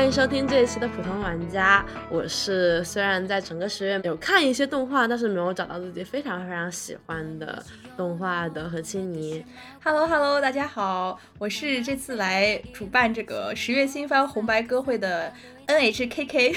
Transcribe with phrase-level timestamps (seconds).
[0.00, 7.62] 欢迎收听这一期的普通玩家，我是虽然在整个十月有看一些动画，但是没有找到自己非常非常喜欢的
[7.98, 9.44] 动画的何青妮。
[9.84, 15.30] Hello Hello，大家好，我是这次来主办这个十月新番红白歌会的
[15.66, 16.56] NHKK。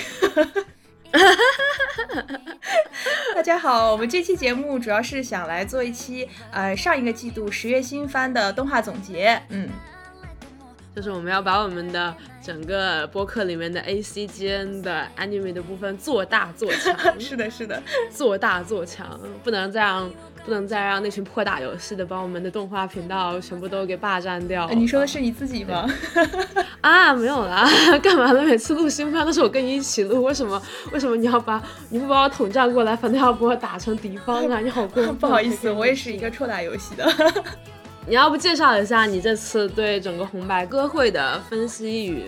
[3.35, 9.67] 大家好，我们这期节目主要是想来做一期呃上一个季度十月新番的动画总结，嗯。
[10.95, 20.07] 就是我们要把我们的整个播客里面的 A C G N 的 anime 的部分做大做强， 是的，是的，做大做强，不能再让
[20.45, 24.69] 不能再让那群破打游戏的把我们的动画频道全部都给霸占掉。
[24.69, 25.89] 你说的是你自己吗？
[26.81, 27.67] 啊，没有啦，
[28.03, 28.43] 干嘛呢？
[28.43, 30.61] 每次录新番都是我跟你一起录，为什么？
[30.91, 34.59] 为什么你要把你不把我统战过来，反倒要把我打成敌方啊？
[34.59, 35.15] 你好过分！
[35.17, 37.03] 不好意思，我也是一个臭打游戏的。
[38.05, 42.25] 你要不介绍一下你这次对整个红白歌会的分析与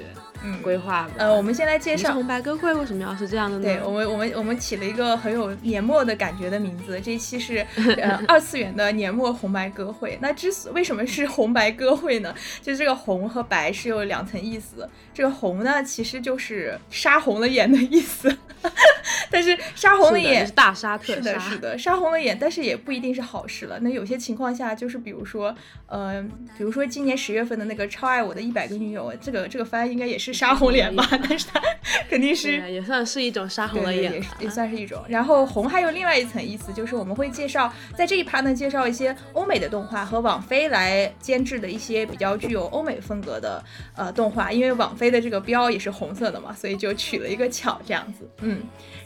[0.61, 1.09] 规划？
[1.17, 3.63] 呃，我们先来介绍红白歌会为什么要是这样的呢？
[3.63, 6.99] 对我们，我们，我们起了一个很有年末的感觉的名字。
[7.01, 7.65] 这一期是
[7.97, 10.17] 呃二次元的年末红白歌会。
[10.21, 12.33] 那之所为什么是红白歌会呢？
[12.61, 14.89] 就这个红和白是有两层意思。
[15.13, 18.35] 这个红呢，其实就是杀红了眼的意思。
[19.29, 21.21] 但是杀红了眼，大杀特杀。
[21.21, 23.79] 是的，是的，杀红了眼，但是也不一定是好事了。
[23.79, 25.55] 那有些情况下，就是比如说，
[25.87, 26.21] 呃，
[26.57, 31.07] 比如说今年十月份的那个《超爱我的一百个女友》，这个这个番应该也是杀红脸吧？
[31.11, 31.61] 但是它
[32.09, 35.01] 肯定是也算是一种杀红了眼，也也算是一种。
[35.07, 43.63] 然后红还有另外一层意思，就是我们会介绍在这一趴呢，介绍一些欧美的动画和网飞来监制的一些比较具有欧美风格的
[43.95, 48.61] 呃动画，因为网飞的这个标也是红色的嘛，所以就取了一个巧这样子，嗯。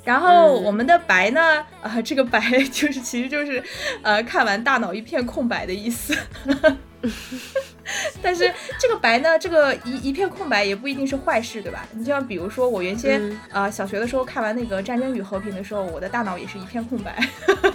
[0.05, 1.63] 然后我们的白呢？
[1.83, 2.39] 啊，这个白
[2.71, 3.61] 就是其实就是，
[4.01, 6.17] 呃，看完大脑一片空白的意思。
[8.21, 11.85] 但是这个白呢，这个一一片空白也不一定是坏事，对吧？
[11.93, 17.17] 你就像比如说我原先啊小学的时候看完那个《战争与和平》的时候，我的大脑也是一片空白。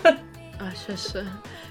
[0.58, 1.24] 啊，确实。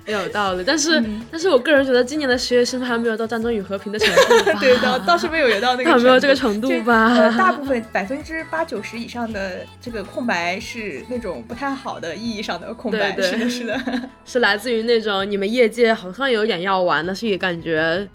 [0.06, 1.02] 也有道理，但是
[1.32, 4.60] 但是我个人觉得今年的十月新番还没有到战争与和平的程度吧？
[4.60, 7.34] 对的，倒是没有有到那个， 没有这个程度吧？
[7.38, 13.82] 大部分百分之八九十以上的这个空白是那种不太好的意义上的空白，是的，是的，
[14.26, 18.06] 是来自于那种你们业界好像有点要玩，但是也感觉。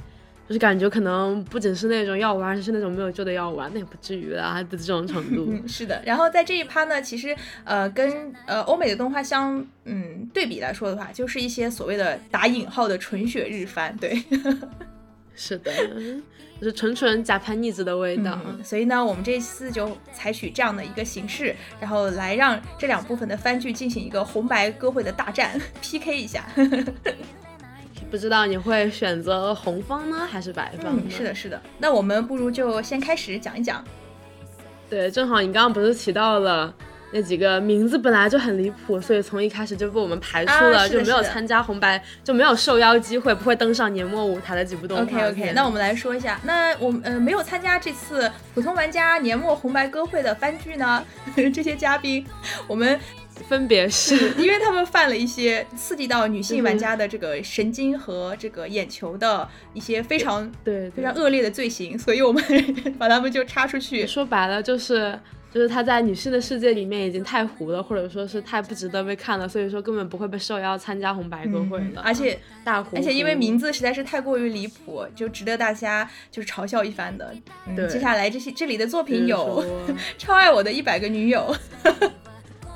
[0.48, 5.54] 就是感觉可能不仅是那种药丸，而是那种没有救的药丸，那也不至于啊的这种程度。
[5.68, 14.24] 是的，然后在这一趴呢，其实呃跟呃欧美的动画相嗯对比来说的话，就是一些所谓的打引号的纯血日番，对，
[15.36, 15.70] 是的，
[16.58, 18.40] 就是纯纯假盘腻子的味道。
[18.64, 26.46] 所以呢，我们这次就采取这样的一个形式，然后来让这两部分的番剧进行一个红白歌会的大战 PK 一下。
[28.10, 30.96] 不知道你会选择红方呢，还是白方？
[30.96, 31.60] 嗯，是的，是的。
[31.78, 33.84] 那我们不如就先开始讲一讲。
[34.88, 36.74] 对，正好你刚刚不是提到了
[37.12, 45.02] 那几个名字本来就很离谱，所以从一开始就被我们排除了，就没有参加红白，就没有受邀机会，不会登上年末舞台的几部动画。
[45.02, 51.04] OK OK，那我们来说一下，那我们呃没有参加这次普通玩家年末红白歌会的番剧呢？
[51.54, 52.26] 这些嘉宾，
[52.66, 52.98] 我们。
[53.48, 62.42] 分别是 因为他们犯了一些刺激到女性玩家的这个神经和这个眼球的一些非常对非常恶劣的罪行，所以我们
[62.98, 64.06] 把他们就插出去。
[64.06, 65.18] 说白了就是
[65.50, 72.00] 就是他在女性的世界里面已经太糊了，或者说是太不值得被看了，所以说根本不会被受邀参加红白歌会的。
[72.02, 77.34] 而且大糊，而且因为名字实在是太过于离谱，就值得大家就是嘲笑一番的。
[77.74, 79.64] 对，接下来这些这里的作品有
[80.18, 81.56] 超爱我的一百个女友。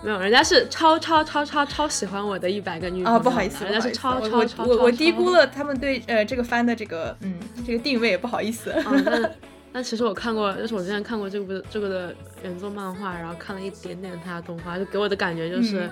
[0.03, 7.35] 没有，人家是超超超超超喜欢我的一百个女啊，不好意思，人家是超超超，我我低估了他们对呃这个番的这个嗯
[7.67, 8.75] 这个定位，不好意思。
[9.05, 9.31] 但
[9.73, 15.89] 但其实我看过，就是我之前看过这部这个的原作漫画，然后看了一点点它的动画，就给我的感觉就是，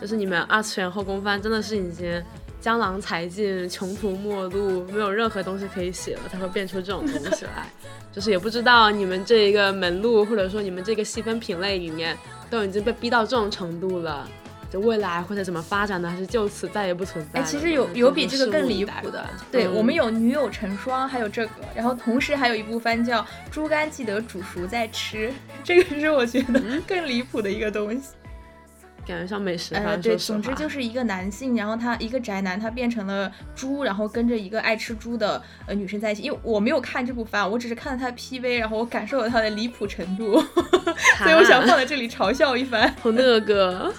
[0.00, 2.22] 就是你们二次元后宫番真的是已经
[2.60, 7.66] 江郎才尽、穷途末路，没有任何东西可以写了，才会变出这种东西来。
[8.12, 12.16] 就是也不知道你们这一个门路，或者说你们这个细分品类里面。
[12.50, 14.28] 都已经被逼到这种程度了，
[14.72, 16.10] 就未来会怎么发展呢？
[16.10, 17.38] 还是就此再也不存在？
[17.38, 23.22] 哎，其实有有比这个更离谱的，对我们有女友成双，还有这个，然后同时还有一部番叫
[23.52, 25.28] 《猪肝记得煮熟再吃》，
[25.62, 28.08] 这个是我觉得更离谱的一个东西。
[29.10, 36.22] 感觉像美食呃，对，总之就是一个男性，然后他一个宅男，他变成了猪，然后跟着一个爱吃猪的呃女生在一起。
[36.22, 40.40] 因为我没有看这部番，我只是看了他的 PV，然后我感受了他的离谱程度，
[41.18, 42.94] 所以我想放在这里嘲笑一番。
[43.02, 43.92] 好那个，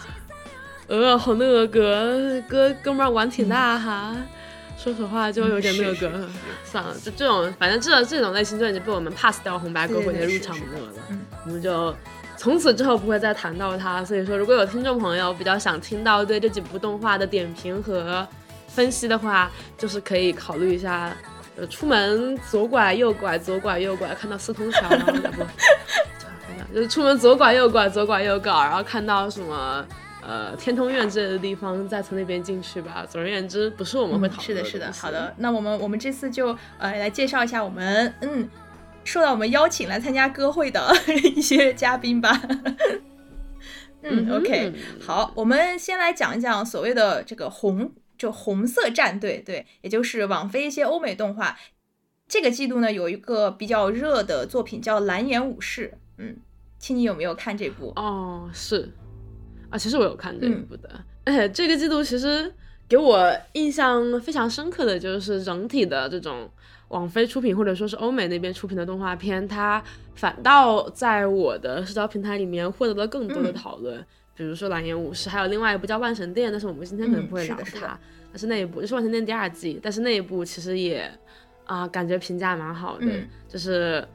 [0.87, 4.15] 呃，好那个哥哥们玩挺大哈。
[4.77, 6.27] 说实话就有点那个，
[6.63, 10.93] 算了，就这种，反正这这种类型就已经被我们 pass 掉红白歌会的入场名额了，
[11.45, 11.95] 我们就
[12.41, 14.03] 从此之后不会再谈到它。
[14.03, 18.27] 所以说，如果有听众朋友比较想听到对这几部动画的点评和
[18.67, 21.15] 分析的话，就是可以考虑一下，
[21.55, 25.45] 呃，出门左拐右拐，左拐右拐，看到四通桥，然后不，
[26.73, 29.85] 就是出门左拐右拐，左拐右拐，然后看到什么。
[30.23, 33.03] 呃，天通苑之类的地方，再从那边进去吧。
[33.09, 34.45] 总而言之，不是我们会讨论。
[34.45, 34.91] 是的，是的。
[34.93, 38.47] 好的，那我们我们这次就呃来介绍一下我们嗯
[39.03, 40.93] 受到我们邀请来参加歌会的
[41.35, 42.41] 一些嘉宾吧。
[44.03, 51.57] 嗯，OK，好，我们先来讲一讲所谓的这个红就红色战队，对，也就是网飞一些欧美动画。
[52.27, 55.91] 这个季度呢，有一个比较热的作品叫《蓝颜武士》。
[56.17, 56.37] 嗯，
[56.79, 57.91] 青你有没有看这部？
[57.95, 58.91] 哦，是。
[59.69, 60.89] 啊，其实我有看这一部的。
[61.25, 62.51] 哎， 这个季度其实
[62.87, 66.49] 给我印象非常深刻的就是整体的这种
[66.91, 69.83] 网飞出品或者说是欧美那边出品的动画片，它
[70.15, 74.01] 反倒在我的社交平台里面获得了更多的讨论。
[74.35, 77.99] 比如说《蓝颜武士》，还有另外一部叫《万神殿》，但是我们今天可能不会聊它。
[78.31, 81.11] 但是那一部就是《万神殿》第二季，但是那一部其实也
[81.65, 83.07] 啊，感觉评价蛮好的，
[83.49, 84.07] 就是。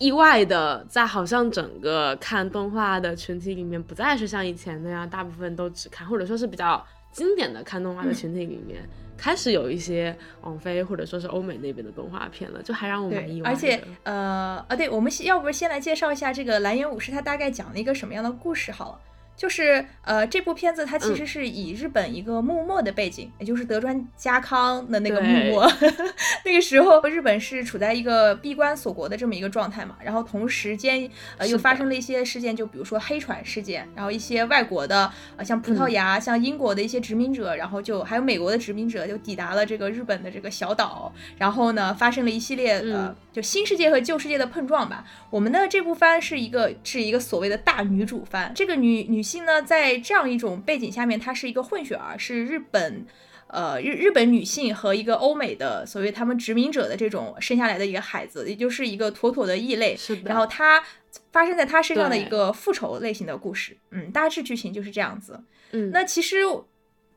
[0.00, 8.88] 意外的，在好像整个看动画的群体里面，不再是像以前那样，大部分都只看，或者说是比较经典的看动画的群体里面，
[9.18, 13.50] 开始有一些王菲或者说是欧美那边的动画片了，就还让我蛮意外。
[13.50, 19.00] 而且，呃，啊，对，我们要不先来介绍一下这个《蓝颜武士》，它大概讲了一个什么样的故事好了。
[19.38, 25.72] 就是呃，这部片子它其实是以日本一个幕末的背景，也就是德川家康的那个幕末，
[26.44, 29.94] 那个时候日本是处在一个闭关锁国的这么一个状态嘛。
[30.02, 45.04] 然后同时间呃又发生了一些事件，就比如说黑船事件，然后一些外国的呃像葡萄牙、像英国的一些殖民者，然后就还有美国的殖民者就抵达了这个日本的这个小岛，然后呢发生了一系列呃就新世界和旧世界的碰撞吧。
[45.30, 49.22] 我们的这部番是一个是一个所谓的大女主番，这个女女。
[49.28, 53.04] 性呢，在这样一种背景下面，她是一个混血儿，是日本，
[53.48, 59.94] 呃日日本女性和一个欧美的所谓他们殖民者的这种生下来的一个孩子，也就是一个妥妥的异类。
[59.94, 60.22] 是的。
[60.30, 60.82] 然后他
[61.30, 65.38] 发生在他身上的一个复仇类型的故事，嗯，大致剧情就是这样子。
[65.72, 66.38] 嗯，那其实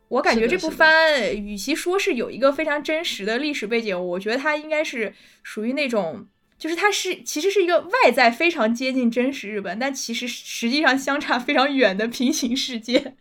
[0.09, 6.27] 我感觉这部番，与其说是有一个非常真实的历史背景，我觉得它应该是属于那种。
[6.61, 13.15] 就是它是其实是一个外在非常接近真实日本，但其实实际上相差非常远的平行世界。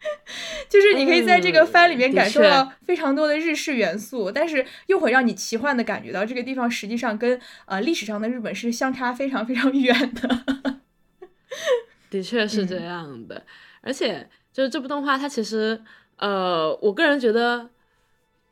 [0.68, 10.80] 就是你可以在这个番里面感受到非常多的日式元素，但是又会让你奇幻的感觉到这个地方实际上跟呃历史上的日本是相差非常非常远的。
[12.10, 13.46] 的确是这样的，
[13.80, 15.82] 而且就是这部动画它其实
[16.16, 17.70] 呃，我个人觉得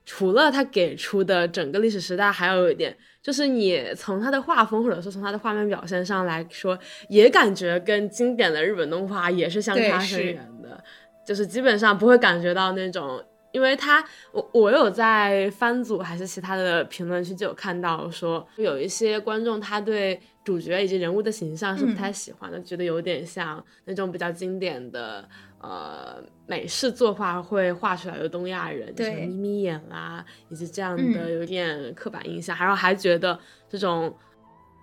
[0.04, 2.96] 除了他给出的整个历史时代，还有一点。
[3.22, 6.76] 就是你从他的画风或者说从他的画面表现上来说，
[7.08, 10.82] 也感觉跟经典的日本动画也是相差甚远的。
[11.24, 25.28] 就是基本上不会感觉到那种，因为他我我有在番组还是其他的评论区就有看到说，有一些观众他对主角以及人物的形象是不太喜欢的，觉得有点像那种比较经典的。
[25.62, 33.38] 呃，美式作画会画出来的东亚人，就是眯眯眼啦，以及这样的有点刻板印象，然后还觉得
[33.70, 34.12] 这种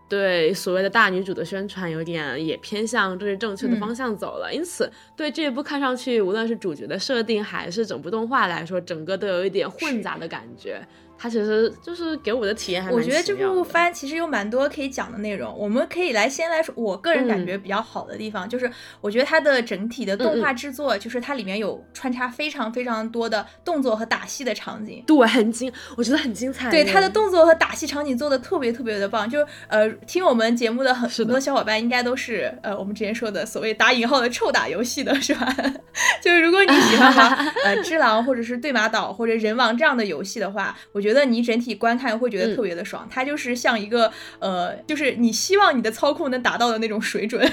[0.09, 10.81] 对所谓的大女主的宣传有点也偏向就是正确的方向走了，因此对这一部看上去无论是主角的设定还是整部动画来说，整个都有一点混杂的感觉。
[11.21, 18.71] 它其实就是给我的体验还我觉得这部番其实有蛮多可以讲的内容，我们可以来先来说，我个人感觉比较好的地方就是，
[19.01, 26.71] 我觉得它的整体的动画制作，就是它里面有穿插非常非常多的动作和打戏的场景，对，很精，我觉得很精彩。
[26.71, 35.53] 对，它的动作和打戏场景做的特别特别的棒，就呃，听我们节目的很很多小伙伴应该都是呃，我们之前说的所谓打引号的臭打游戏的是吧？
[36.23, 37.29] 就是如果你喜欢玩
[37.65, 41.09] 呃《只狼》或者是《对马岛》或者《人王》这样的游戏的话，我觉得。
[41.10, 47.42] 觉得你整体观看会觉得特别的爽，它就是像一个呃，就是你希望你的操控能达到的那种水准。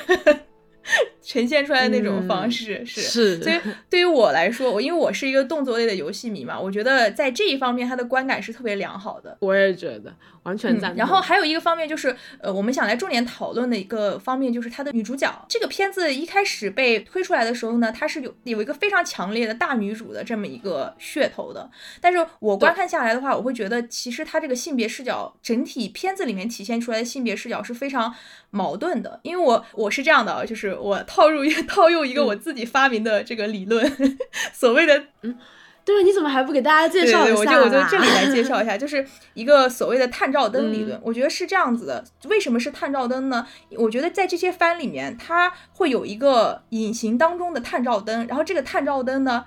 [1.20, 3.58] 呈现出来的那种方式是，所以
[3.90, 9.36] 对于我来说，我因为我是一个动作类的游戏迷嘛，我觉得在这一方面它的观感是特别良好的。
[9.40, 10.14] 我也觉得
[10.46, 10.96] 完全赞同。
[10.96, 15.30] 然后还有一个方面就是，呃，我们想来重点讨论的一个方面就是它的女主角。
[15.48, 21.70] 这个片子一开始被推出来的时候呢，它是有有一个非常强烈的大女主的这么一个噱头的。
[22.00, 28.14] 但是我观看下来的话，我会觉得其实它这个性别视角整体片子里面体现出来的性别视角是非常
[28.50, 29.18] 矛盾的。
[29.22, 31.02] 因为我我是这样的，就是我。
[31.06, 33.90] 套入一套用一个我自己发明的这个理论，
[34.52, 35.38] 所谓的嗯，
[35.86, 37.36] 对，你怎么还不给大家介绍一下？
[37.36, 41.00] 我就我就这里来介绍一下，就是一个所谓的探照灯理论。
[41.00, 43.46] 我觉得是这样子的，为什么是探照灯呢？
[43.76, 49.44] 我觉得在这些番里面，它会有一个隐形当中的探照灯，然后这个探照灯呢，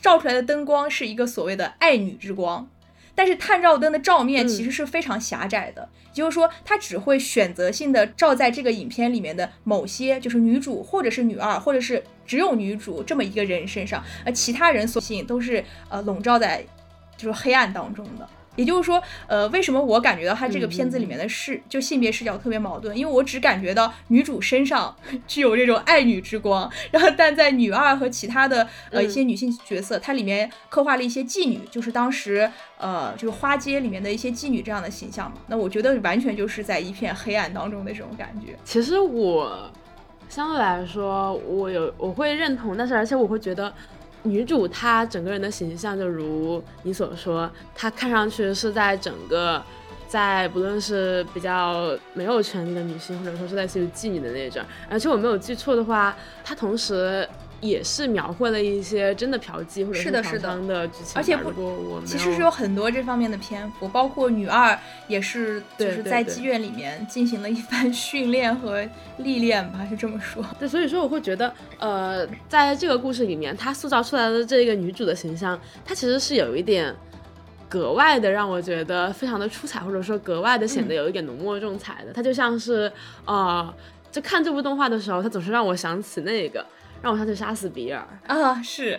[0.00, 2.68] 照出来的灯光是一个所谓的爱女之光。
[3.16, 16.64] 但是探照灯的照面其实是非常狭窄的，也就是说，它只会选择性的照在这个影片里面的某些，就是女主或者是女二，或者是只有女主这么一个人身上，而其他人所性都是呃笼罩在
[17.16, 18.28] 就是黑暗当中的。
[18.56, 22.96] 也就是说，呃，为什么我感觉到他这个片子里面的视就性别视角特别矛盾？
[22.96, 24.94] 因为我只感觉到女主身上
[25.28, 35.36] 具有这种爱女之光，然后但在女二和其他的呃一些女性角色，它里面刻画了一些妓女，就是当时呃就是花街里面的一些妓女这样的形象嘛。
[35.46, 38.56] 那我觉得完全就是在一片黑暗当中的这种感觉。
[38.64, 39.70] 其实我
[40.28, 43.72] 相对来说，我有我会认同，但是而且我会觉得。
[44.26, 49.62] 女主她整个人的形象，就如你所说，她看上去是在整个，
[50.08, 57.26] 在不论是比较没有权利的女性，或者说是类似于妓女的那种，而且我没有记错的话，她同时。
[57.60, 68.86] 也是描绘了一些真的嫖妓或者是嫖娼的剧情，而且不，其实是有很多这方面的篇幅，包括女二也是就是在妓院里面进行了一番训练和
[69.18, 70.44] 历练吧，是这么说。
[70.60, 76.94] 对，所以说我会觉得，呃，在这个故事里面，她塑造出来的这个女主的形象，她其实是有一点
[77.70, 82.12] 格外的让我觉得非常的出彩，或者说格外的显得有一点浓墨重彩的。
[82.12, 82.92] 她就像是，
[83.24, 83.74] 呃，
[84.12, 86.64] 就看这部动画的时候，她总是让我想起那个。
[87.02, 88.98] 让我想起杀死比尔啊，是，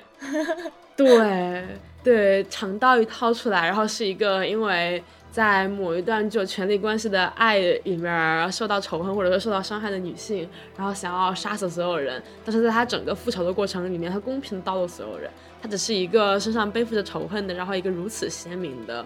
[0.95, 1.65] 对
[2.03, 15.29] 对，长刀一掏出来，然后是一个因为在某一段就权力关系的爱里面受到仇恨或者说受到伤害的女性，然后想要杀死所有人，但是在她整个复仇的过程里面，她公平的刀了所有人，
[15.61, 19.05] 她只是一个身上背负着仇恨的，然后一个如此鲜明的。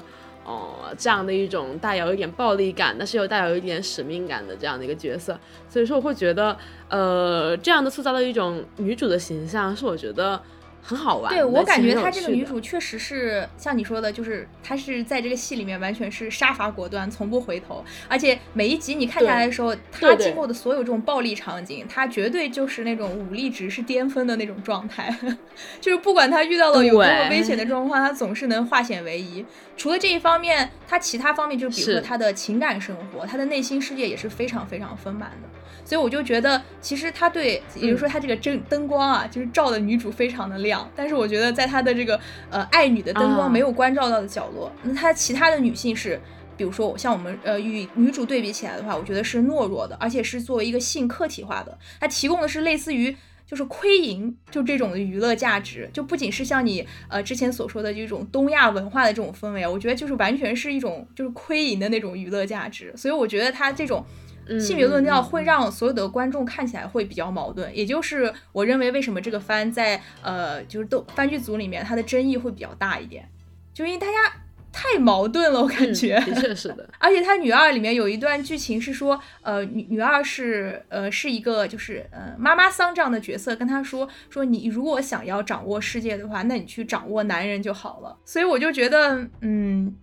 [0.52, 5.40] 哦，这样的一种带有一点暴力感，但是又带有一点使命感的这样的一个角色，
[5.70, 6.58] 所以说我会觉得，
[6.90, 10.42] 呃，这样的塑造的一种女主的形象，是我觉得。
[10.82, 25.16] 很好玩，对我感觉她这个女主确实是像你说的，就是她是在这个戏里面完全是杀伐果断，从不回头，而且每一集你看下来的时候，她经过的所有这种暴力场景，她绝对就是那种武力值是巅峰的那种状态，
[25.80, 29.46] 就是不管她遇到了有多么危险的状况，她总是能化险为夷。
[29.78, 35.61] 除了这一方面，她其他方面就比如说她的情感生活，她的内心世界也是非常非常丰满的。
[35.84, 40.90] 所以我就觉得，其实他对，也就是说他这个灯灯光啊，就是照的女主非常的亮。
[40.96, 42.20] 但是我觉得，在他的这个
[42.50, 46.22] 呃爱女的灯光没有关照到的角落，那他其他的女性是，
[46.56, 51.78] 比如说像我们呃与女主对比起来的话，我觉得是懦弱的，而且是作为一个性客体化的。
[52.00, 53.14] 它提供的是类似于
[53.46, 62.94] 就是窥淫就这种的娱乐价值，就不仅是像你呃之前所说的这种东亚文化的这种氛围，我觉得就是完全是一种就是窥淫的那种娱乐价值。
[62.96, 64.06] 所以我觉得他这种。
[64.60, 73.30] 性别论调会让所有的观众看起来会比较矛盾，也就是我认为为什么这个番在呃就是都番剧组里面它的争议会比较大一点，
[73.74, 74.14] 就因为大家
[74.74, 76.90] 太矛盾了，我感觉的确是的。
[76.98, 88.18] 而且他女二里面有一段剧情是说，呃女女二是呃是一个就是呃妈妈桑这样的角色，跟他说说你如果想要掌握世界的话，那你去掌握男人就好了。
[88.24, 89.94] 所以我就觉得，嗯，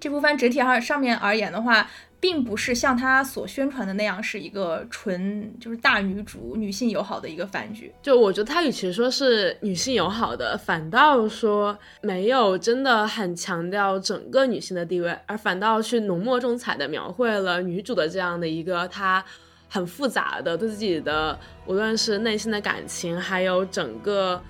[0.00, 1.88] 这部番整体上上面而言的话。
[2.20, 7.90] 并不是像他所宣传的那样是一个纯就是大女主、女性友好的一个番剧。
[8.02, 19.24] 就我觉得他与其说是女性友好的，反倒说没有真的很强调整个女性的地位，而反倒去浓墨重彩的描绘了女主的这样的一个她
[19.68, 24.42] 很复杂的对自己的无论是内心的感情，还有整个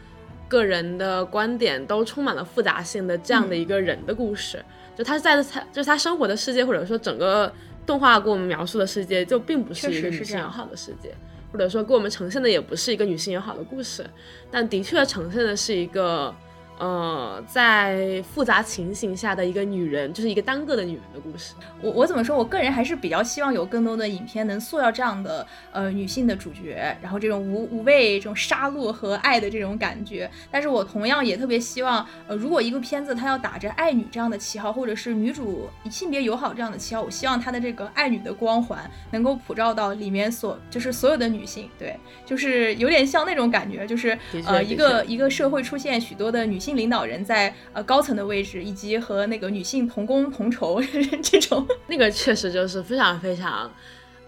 [0.49, 4.65] 个人的观点都充满了复杂性的这样的一个人的故事。
[5.01, 7.51] 就他在他就是他生活的世界，或者说整个
[7.87, 11.15] 动画给我们描述的世界，就并不是一个女性友好的世界，
[11.51, 14.05] 或者说给我们呈现的也不是一个女性友好的故事，
[14.51, 16.35] 但的确呈现的是一个。
[16.81, 21.53] 呃，在复杂情形下的一个女人，就是一个单个的女人的故事。
[21.83, 22.35] 我我怎么说？
[22.35, 30.31] 我个人还是比较希望有更多的影片能塑造这样的呃女性的主角，然后这种无无畏这种杀戮和爱的这种感觉。
[30.51, 41.69] 但是我同样也特别希望，呃，如果一个片子它要打着爱女这样的旗号，或者是女主性别友好这样的旗号，我希望它的这个爱女的光环能够普照到里面所就是所有的女性。
[41.79, 41.95] 对，
[42.25, 46.70] 就是有点像那种感觉，就是呃一个一个社会出现许多的女性。
[46.77, 50.81] 领导人在呃高层的位置，以及和那个女性同工同酬
[51.23, 53.71] 这种，那个确实就是非常非常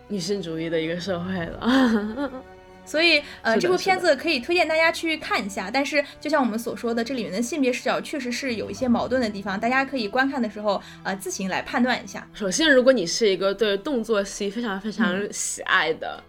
[0.08, 2.30] 女性主义的一个社会了。
[2.84, 5.70] 所以呃，这部片子可以推荐大家去看一下。
[5.70, 12.26] 但是就像我们所说的，这里面的性别视角确实是有一些矛盾的地方，大家可以观看的时候呃自行来判断一下。
[12.34, 16.20] 首先，如果你是一个对动作戏非常非嗯常喜爱的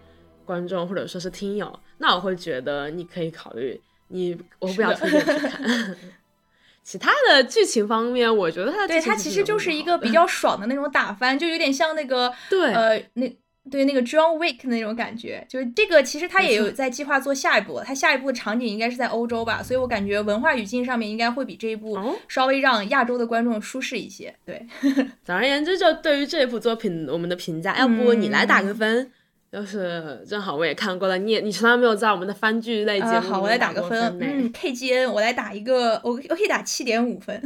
[0.44, 5.96] 观众、或者说是听友，那我会觉得你可以考虑你，我不想推荐去看。
[6.82, 13.36] 其他的剧情方面，我觉得它对，它其实就是一个比较较爽的那种打翻，就有点像那个 对呃那。
[13.70, 24.36] 对那个 John Wick 那种感觉，就是这个，其实他也有在计划做下一部，他下一部的场景应该是在欧洲吧，所以我感觉文化语境上面应该会比这一部哦稍微让亚洲的观众舒适一些。
[24.44, 24.66] 对，
[25.24, 29.10] 总而言之，就对于这部作品我们的评价，要不你来打个分。
[29.54, 37.40] 就是正好我也看过了，你也你从来没有在我们的番剧类节目我来打个分，嗯，KGN 我来打一个，我我可以打七点五分。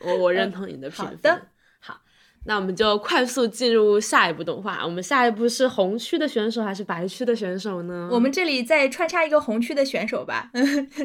[0.00, 1.06] 我我认同你的评分。
[1.06, 1.40] 好的好，
[2.46, 4.80] 那我们就快速进入下一部动画。
[4.84, 8.08] 我们下一部是红区的选手还是白区的选手呢？
[8.12, 10.50] 我们这里再穿插一个红区的选手吧。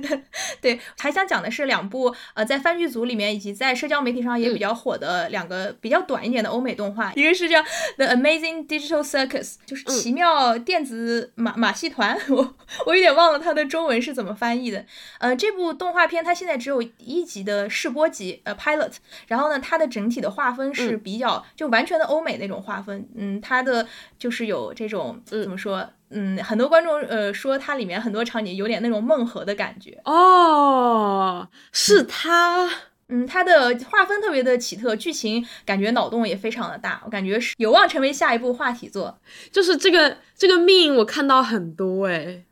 [0.62, 7.60] 对，还想讲的是两部呃，在番剧组里面以及在社交媒体上也比较火的两个比较短一点的欧美动画，一个是叫
[7.96, 12.20] 《The Amazing Digital Circus》，就是奇妙电子马马戏团。
[12.30, 12.56] 我
[12.86, 14.86] 我有点忘了它的中文是怎么翻译的。
[15.20, 18.94] 呃，这部动画片它现在只有一集的试播集，呃，pilot。
[19.28, 23.08] 然后呢，它的整体的画风是比较、就完全的欧美那种划分。
[23.16, 23.86] 嗯，它的
[24.18, 25.88] 就是有这种怎么说？
[26.12, 30.00] 嗯，很多观众呃说它里面很多场景有点那种梦河的感觉。
[30.06, 32.70] 哦，是他。
[33.12, 39.20] 嗯，它的划分特别的奇特，剧情感觉脑洞也非常的大，我感觉是有望成为下一部话题作。
[39.52, 42.44] 就是这个这个命，我看到很多哎，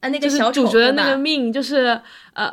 [0.00, 2.00] 啊，那个小丑主角的那个命，就是
[2.32, 2.50] 呃，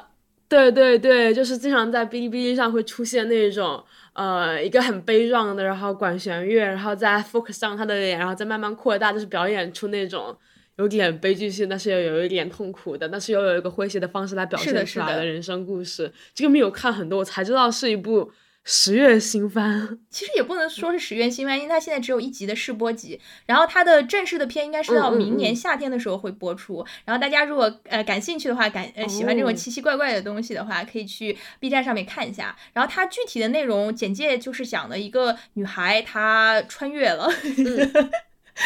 [0.50, 3.82] 对对对，就是经常在哔哩哔哩上会出现那种
[4.18, 10.36] 呃一个很悲壮的，然后管弦乐，然后再 focus 上他的脸，然后再慢慢扩大，就是表演出那种
[10.78, 16.12] 有点悲剧性，但是又有一点痛苦的，但是又有一个诙谐的方式来表现出来的人生故事。
[16.34, 18.32] 这个没有看很多，我才知道是一部
[18.70, 19.98] 十月新番。
[20.12, 26.86] 其实也不能说是十月新番，因为它现在只有一集的试播集，然后它的正式的片应该是到明年嗯夏天的时候会播出。
[27.06, 32.54] 然后大家如果呃感兴趣的话，感呃喜欢这种哦奇奇怪怪的东西的话，可以去 B 站上面看一下。
[32.74, 37.32] 然后它具体的内容简介就是讲的一个女孩她穿越了。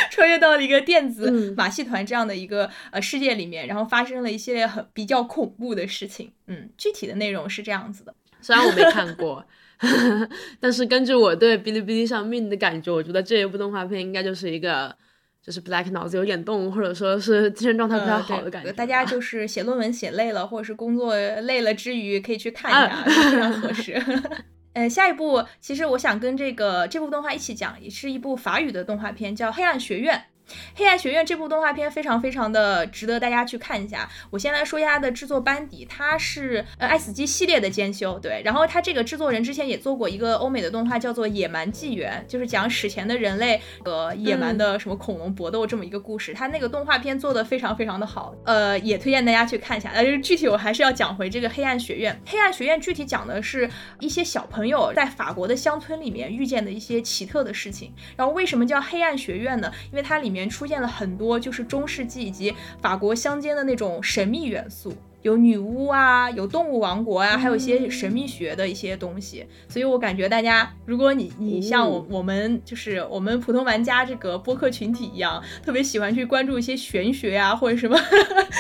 [0.10, 6.32] 穿越到了一个电子嗯马戏团这样的一个呃世界里面，然后发生了一系列很比较恐怖的事情。
[6.48, 8.16] 嗯，具体的内容是这样子的。
[8.40, 9.46] 虽然我没看过，
[10.60, 14.96] 但是根据我对哔哩哔哩上命的感觉，我觉得这一部动画片应该就是一个，
[15.44, 18.76] 就是 Black 脑子有点动，或者说是精神状态不太好的感觉吧。
[18.78, 24.02] 大家 就是写论文写累了，或者是工作累了之余，可以去看一下，非常合适。
[24.74, 30.16] 呃，下一部其实我想跟这个这部动画一起讲，也是一部法语的动画片，叫《黑暗学院》。
[30.76, 34.10] 《黑暗学院》这部动画片非常非常的值得大家去看一下。
[34.30, 38.42] 我先来说一下它的制作班底，它是呃爱死机系列的兼修，对。
[38.44, 46.34] 然后它这个制作人之前也做过一个欧美的动画，叫做《野蛮纪元》，就是讲史前的人类和野蛮的什么恐龙搏斗这么一个故事。
[46.34, 49.92] 它那个动画片做的非常非常的好，呃，也推荐大家去看一下。
[49.94, 52.14] 但是具体我还是要讲回这个《黑暗学院》。
[52.32, 57.94] 《黑暗学院》具体讲的是一些小朋友在法国的乡村里面遇见的一些奇特的事情。
[58.16, 59.72] 然后为什么叫黑暗学院呢？
[59.92, 64.94] 因为它里面出现了很多就是中世纪以及法国乡间的那种神秘元素。
[65.22, 77.96] 有女巫啊，有动物王国啊，还有一些神秘学的一些东西，所以我感觉大家，如果你你像我我们就是我们普通玩家这个播客群体一样，特别喜欢去关注一些玄学啊、或者什么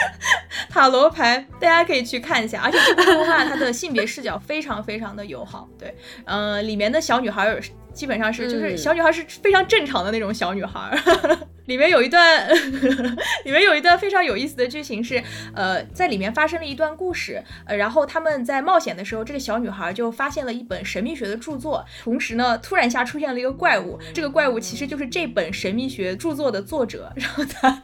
[0.69, 2.61] 塔罗牌，大家可以去看一下。
[2.61, 7.59] 而且这部动画它的性别视角非常非常的友好，对，呃，里面的小女孩儿
[7.93, 11.37] 基本上是就是嗯小女孩是非常正常的那种小女孩儿。
[11.65, 12.49] 里面有一段，
[13.45, 15.23] 里面有一段非常有意思的剧情是，
[15.53, 27.83] 呃，在里面发生了一段故事，呃，然后他们在冒险的时候，这个小女孩就发现了一本神秘学的著作，同时呢，突然一下出现了一个怪物，这个怪物其实就是这本神秘学著作的作者，然后他。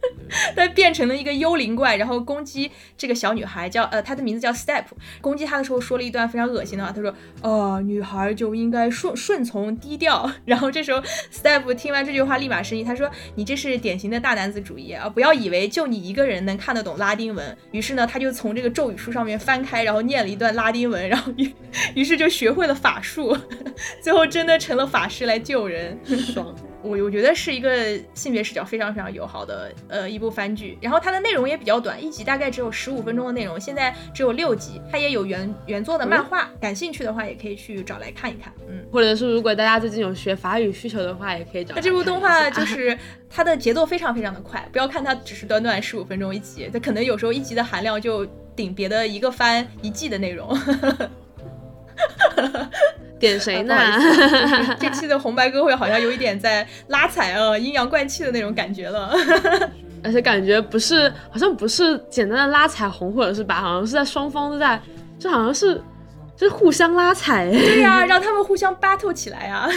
[0.54, 4.84] 他变成了一个幽灵怪，然后攻击这个小女孩，叫呃，她的名字叫 Step。
[5.20, 15.08] 攻击她的时候说了一段非常恶心的话，他说：“呃，女孩就应该顺顺从低调。”然后这时候 Step 听完这句话立马生气，他说：“你这是典型的大男子主义啊！
[15.08, 21.50] 不要以为就你一个人能看得懂拉丁文。”于是呢，他就从这个咒语书上面翻开，然后念了一段拉丁文，然后于
[21.94, 23.36] 于是就学会了法术，
[24.00, 25.98] 最后真的成了法师来救人。
[26.06, 26.54] 爽。
[26.82, 41.74] 我我觉得是一个性别视角非常非常友好的呃一部番剧，然后它的内容也比较短，一集大概只有十五分钟的内容，现在只有六集，它也有原原作的漫画，感兴趣的话也可以去找来看一看，嗯，或者是如果大家最近有学法语需求的话，也可以找。
[41.74, 42.96] 那这部动画就 是
[43.28, 50.56] 它的节奏非常非常的快，不要看它只是短短十五分钟一集，它可能有时候一集的含量就顶别的一个番一季的内容。
[53.18, 53.76] 点谁呢？
[54.78, 59.12] 这期的红白歌会好像有一点在拉踩啊，阴阳怪气的那种感觉了。
[60.04, 64.80] 而且感觉不是，好像不是简单的拉踩红或者是白，好像是在双方都在，
[65.18, 65.74] 就好像是
[66.36, 67.50] 就是互相拉踩。
[67.50, 69.68] 对呀，让他们互相 battle 起来啊。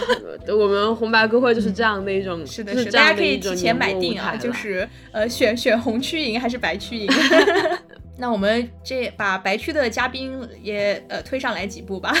[0.48, 7.08] 我们红白歌会就是这样的一种，是的，是大家可以提前买定啊，就是呃选选红区赢还是白区赢。
[8.18, 12.14] 那我们这把白区的嘉宾也呃推上来几步吧。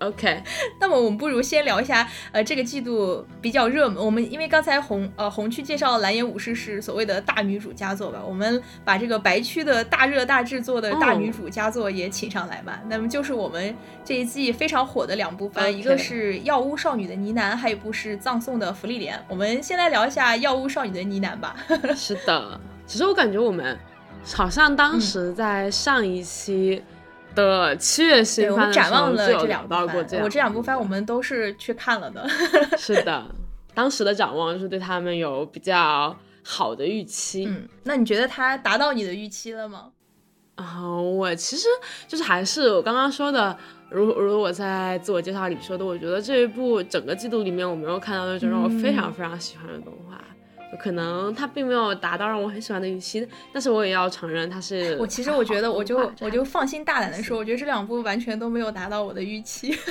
[0.00, 0.42] OK，
[0.80, 4.02] 那么我们不如先聊一下，呃，这个季度比较热门。
[4.02, 12.80] 我们因为刚才红呃红区介绍蓝颜武士是所谓的大女主佳作吧，我们把这个白区的大热大制作的大女主佳作也请上来吧。
[12.88, 19.16] 那么就是我们这一季非常火的两部番，一个是《药屋少女的呢喃》，还有一部是《葬送的芙莉莲》。
[19.28, 21.54] 我们先来聊一下《药屋少女的呢喃》吧。
[21.94, 23.78] 是的，其实我感觉我们
[24.24, 26.82] 好像当时在上一期。
[27.34, 32.28] 的七月新番展望了这两部番，我这两部番我们都是去看了的。
[32.76, 33.24] 是的，
[33.74, 37.46] 当时的展望是对他们有比较好的预期。
[37.46, 39.90] 嗯，那你觉得它达到你的预期了吗？
[40.56, 41.66] 啊，我其实
[42.06, 43.56] 就是还是我刚刚说的，
[43.90, 50.20] 如如我在自我介绍里说的，我觉得这一部整个季度里面我没有看到那种让我非常非常喜欢的动画。
[50.78, 54.96] 可能它并没有达到让我很喜欢的预期，但是我也要承认它是。
[54.98, 59.76] 我其实我觉得，我就我就放心大胆的说，我觉得这两部完全都没有达到我的预期。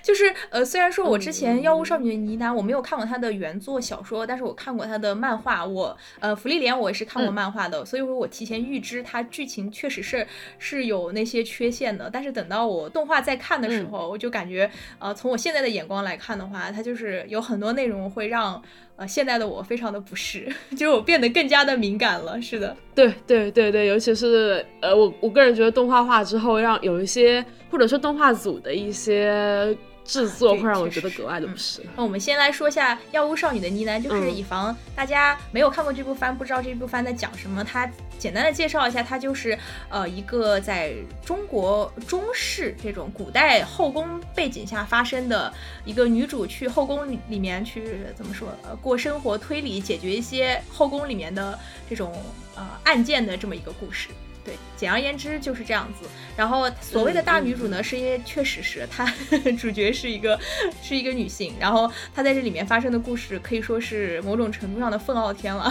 [0.00, 5.66] 就是呃，虽然说我之前《妖物少女的呢喃》我没有看过它的原作小说，但是我看过它的漫画。
[5.66, 10.24] 我呃，福利莲我也是看过漫画的，所以说我提前预知它剧情确实是
[10.58, 12.08] 是有那些缺陷的。
[12.08, 18.62] 但是等到我动画再看的时候，我就感觉呃，从我现在的眼光来看的话，它就是有很多内容会让
[18.96, 22.40] 呃现在的我非常的不适， 就是我变得更加的敏感了。
[22.40, 29.76] 是的，对对对对，尤其是呃，我我个人觉得动画化之后，让有一些或者说动画组的一些。
[30.04, 31.80] 制作会让我觉得格外的不适。
[31.96, 45.52] 那我们先来说一下《药屋少女的呢喃》，就是以防大家没有看过这部番，不知道这部番在讲什么，它简单的介绍一下，它就是呃一个在中国中式这种古代后宫背景下发生的
[45.84, 52.12] 一个女主去后宫里里面去怎么说呃过生活推理解决一些后宫里面的这种
[52.54, 54.08] 呃案件的这么一个故事。
[54.44, 56.08] 对，简而言之就是这样子。
[56.36, 59.06] 然后所谓的大女主呢，是因为确实是她
[59.58, 60.38] 主角是一个
[60.82, 65.70] 是一个女性，然后她在这里面发生的故事可以说是某种程度上的愤傲天了。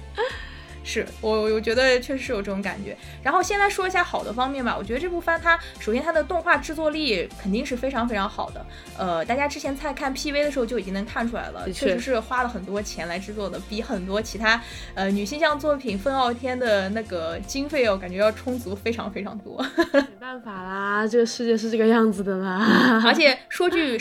[0.83, 2.97] 是我，我觉得确实是有这种感觉。
[3.21, 4.75] 然后先来说一下好的方面吧。
[4.77, 8.65] 我觉得这部番它首先它的动画制作力肯定是非常非常好的。
[8.97, 14.61] 呃，大家之前在看 PV 的时候就已经能看出来了，确实是花了很多钱来制作的，比很多其他
[14.95, 19.63] 呃女性向作品《愤傲天》的那个经费哦，感觉要充足非常非常多。
[19.93, 23.01] 没办法啦，这个世界是这个样子的啦。
[23.05, 23.97] 而且说句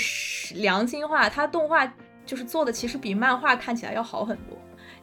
[0.55, 1.87] 良心话，它动画
[2.25, 4.57] 就是做的其实比漫画看起来要好很多。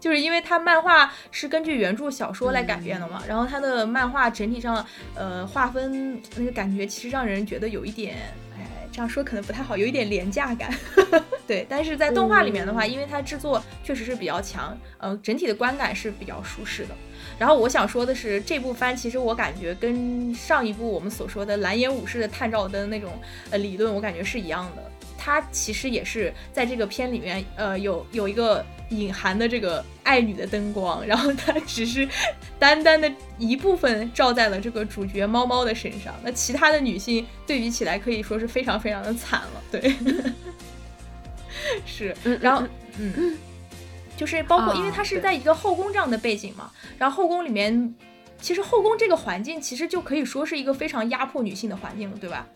[0.06, 8.18] 就是因为它漫画是根据原著小说来改编的嘛，然后它的漫画整体上，呃，划分那个感觉其实让人觉得有一点，
[8.56, 10.72] 哎，这样说可能不太好，有一点廉价感。
[11.48, 16.89] 对，但是在动画里面的话，因为它制作确实是比较强，呃，整体的观感是比较舒适的。
[17.39, 23.12] 然后我想说的是，这部番其实我感觉跟上一部我们所说的蓝眼武士的探照灯那种
[23.50, 24.84] 呃理论，我感觉是一样的。
[25.18, 32.08] 它其实也是在这个片里面，呃，有有一个隐含的这个爱女的灯光， 然后它只是
[32.60, 39.95] 单单的一部分照在了这个主角猫猫的身上，那其他的女性对比起来可以说是非常非常的惨了，对，
[41.86, 42.67] 是，然后
[43.00, 43.38] 嗯，
[44.15, 47.93] 就是包括因为它是在一个后宫这样的背景嘛，然后后宫里面，
[48.39, 52.48] 其实后宫这个环境其实就可以说是一个非常压迫女性的环境了，对吧？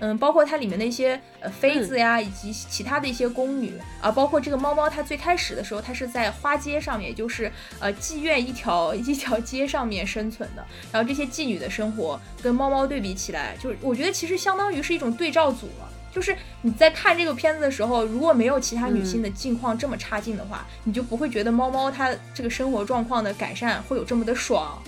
[0.00, 10.66] 嗯，包括它里面的一些呃妃子呀，以及其他的一些宫女啊，包括这个猫猫，它最开始的时候，它是在花街上面，也就是呃妓院一条 一条街上面生存的。
[10.90, 15.88] 然后这些妓女的生活跟猫猫对比起来，就是我觉得其实相当于是一种对照组了。
[16.12, 24.82] 就是你在看这个片子的时候，如果没有其他女性的境况这么差劲的话，你就不会觉得猫猫它这个生活状况的改善会有这么的爽。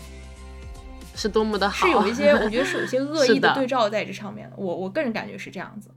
[1.14, 4.56] 是多么的好，是有一些， 我觉得是有一些恶意的对照在这上面的。
[4.56, 5.90] 我我个人感觉是这样子。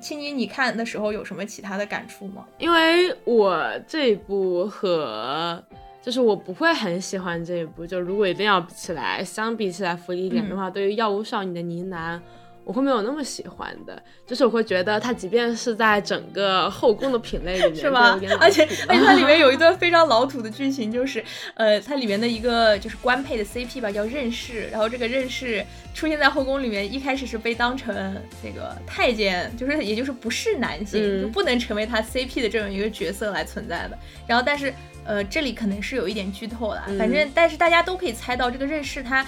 [0.00, 2.46] 青妮，你看的时候有什么其他的感触吗？
[2.58, 5.64] 因为我这一部和
[6.02, 12.20] 就是我不会很喜欢这一部，就如果一定要比起来，相比起来福利点的话，对于药物少女的呢喃。
[12.66, 18.20] 我会没有那么喜欢的，就是我会觉得它即便是在整个后宫的品类里面，是吗？
[18.40, 21.24] 而且而且它里面有一 段非常老土的剧情，就是
[21.54, 27.94] 呃，它里面的一个就是官配的 CP 吧，叫任氏，然后这个任氏出现在后宫里面，一开始是被当成
[28.42, 33.96] 那个太监，就是也就是不是男性，就不能成为他 CP 的这种一个角色来存在的。
[34.26, 34.74] 然后但是
[35.04, 39.24] 呃，这里可能是有一点剧透了，反正但是大家都可以猜到这个任氏他。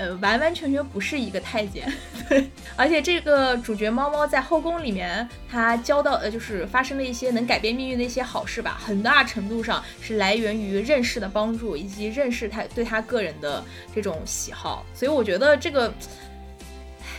[0.00, 1.92] 呃，完完全全不是一个太监，
[2.26, 13.62] 对，而且这个主角猫猫在后宫里面，他交到呃，就是发生了一些能改变命运的一些好事吧，很大程度上是来源于认识的帮助，以及认识他对他个人的
[13.94, 15.92] 这种喜好，所以我觉得这个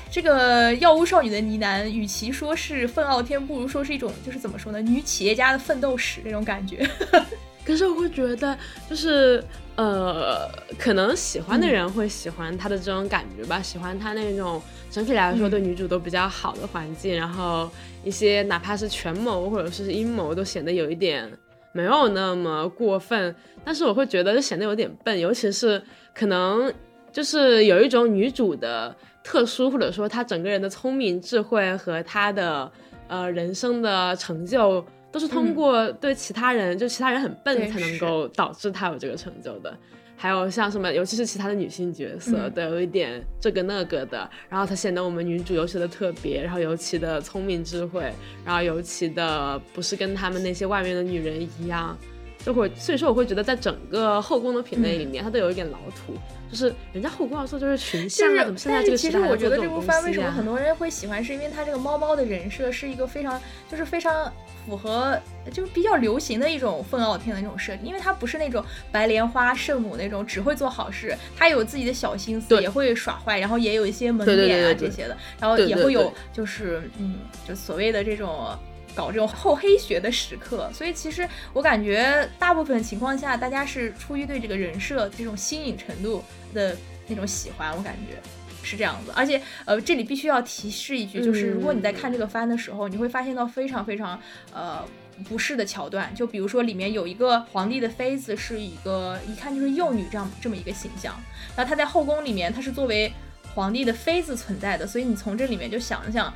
[0.10, 6.89] 这个药物少女的呢喃，与其说是愤傲天，不如说是一种就是怎么说呢，女企业家的奋斗史那种感觉。
[7.72, 8.58] 可是我会觉得，
[8.90, 9.42] 就是
[9.78, 10.46] 呃，
[10.78, 17.70] 可能喜欢的人会喜欢他的这种感觉吧，喜欢他那种整体来说对女主都比较好的环境，然后
[18.04, 21.32] 一些哪怕是权谋或者是阴谋都显得有一点
[21.72, 25.82] 没有那么过分，但是我会觉得就显得有点笨，尤其是
[26.14, 26.70] 可能
[27.10, 32.70] 就是有一种女主的特殊，或者说她整个人的聪明智慧和她的
[33.08, 34.86] 呃人生的成就。
[35.12, 39.76] 都是通过对其他人，就其他人很笨才能够导致他有这个成就的。
[40.15, 48.13] 还有像什么，尤其是其他的女性角色，都有一点这个那个的，然后她显得我们女主尤其的特别，然后尤其的聪明智慧，
[48.45, 51.97] 然后尤其的不是跟他们那些外面的女人一样。
[52.43, 56.15] 就会，所以说我会觉得，在整个后宫的品类里面，它都有一点老土，
[56.50, 64.34] 就是人家后宫要做就是群像啊，怎么现在这个其实我觉得这部番为什么很多人会喜欢，是因为它这个猫猫的人设是一个非常，就是非常
[64.65, 65.19] 符合，
[65.52, 78.58] 就是比较流行的一种凤傲天的那种设定，因为他不是那种白莲花圣母那种只会做好事，他有自己的小心思，也会耍坏，然后也有一些门脸啊这些的，然后也会有就是嗯，就所谓的这种。
[78.93, 86.21] 搞这种厚黑学的时刻，所以其实我感觉大部分情况下，大家是出于对这个人设这种新颖程度
[86.54, 86.76] 的
[87.08, 88.17] 那种喜欢，我感觉
[88.63, 89.12] 是这样子。
[89.15, 94.19] 而且，呃，这里必须要提示一句，就是如果你在看这个番的时候，你会发现到非常非常
[94.54, 94.84] 呃
[95.28, 101.15] 不适的桥段，就比如说里面有一个皇帝的妃子是一个一看就是幼女这样这么一个形象，
[101.56, 103.12] 然后她在后宫里面她是作为
[103.54, 106.34] 皇帝的妃子存在的，所以你从这里面就想想。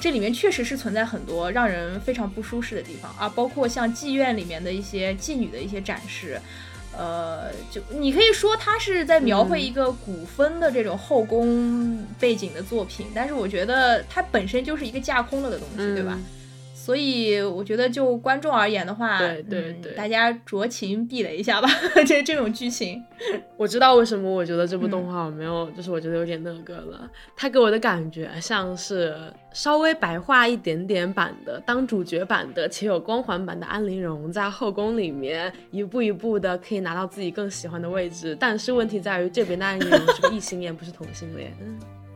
[0.00, 6.40] 这里面确实是存在很多让人非常不舒适的地方啊，包括像妓院里面的一些妓女的一些展示，
[6.96, 16.18] 呃，就你可以说它是在描绘一个古风的这种后宫背景的作品，但是我觉得它本身就是一个架空了的东西，对吧？
[16.82, 21.68] 所以我觉得，就观众而言的话，对对对，大家酌情避雷一下吧。
[22.06, 23.04] 这这种剧情，
[23.58, 27.06] 我知道为什么我觉得这部动画我没有，就是我觉得有点那个了。
[27.36, 29.14] 它给我的感觉像是
[29.52, 38.34] 稍微白化一点点版的当主角版的且有光环版的安陵容，在后宫里面一步一步的可以拿到自己更喜欢的位置。
[38.40, 41.54] 但是问题在于这边的安陵容是个异性恋，不是同性恋，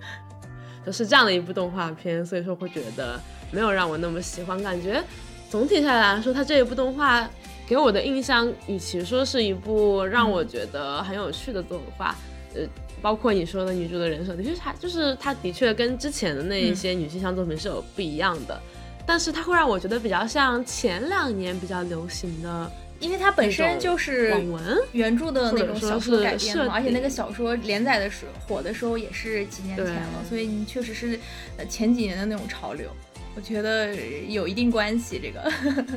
[0.87, 3.21] 就是这样的一部动画片，所以说会觉得。
[3.55, 5.03] 没有让我那么喜欢，感觉
[5.49, 7.31] 总体下来说，它这一部动画
[7.67, 12.15] 给我的印象，与其说是一部让我觉得很有趣的动画，
[12.55, 12.63] 呃，
[13.01, 18.61] 包括你说的女主的人设，的确还就是它的确跟之前的那一些女性向作品是有不一样的，
[19.07, 31.19] 但是它会让我觉得比较像前两年比较流行的，因为它本身就是网文原著的那种小说改编嘛，而且那个小说连载的时火的时候也是几年前了，所以你确实是
[31.57, 32.89] 呃前几年的那种潮流。
[33.37, 33.95] 我觉得
[34.29, 35.53] 有一定关系，这个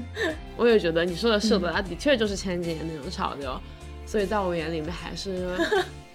[0.57, 3.59] 我也觉得你说的是的，它的确就是前几年那种潮流，
[4.05, 5.55] 所以在我眼里面还是，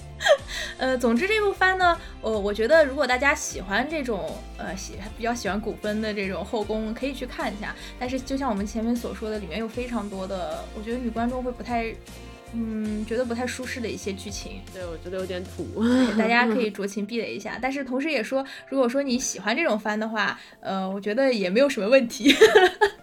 [0.79, 7.75] 呃，总之这部番呢，呃，我觉得如果大家喜欢这种呃喜比较喜欢古风的这种后宫，可以去看一下。
[7.99, 11.95] 但是就像我们前面所说的，里面有非常多的，我觉得女观众会不太。
[12.55, 15.67] 嗯，觉得不太舒适的一些剧情，对我觉得有点土，
[16.19, 17.59] 大家可以 酌情避雷一下。
[17.61, 22.35] 但是同时也说，如果说你喜欢这种番的话，呃，我觉得也没有什么问题。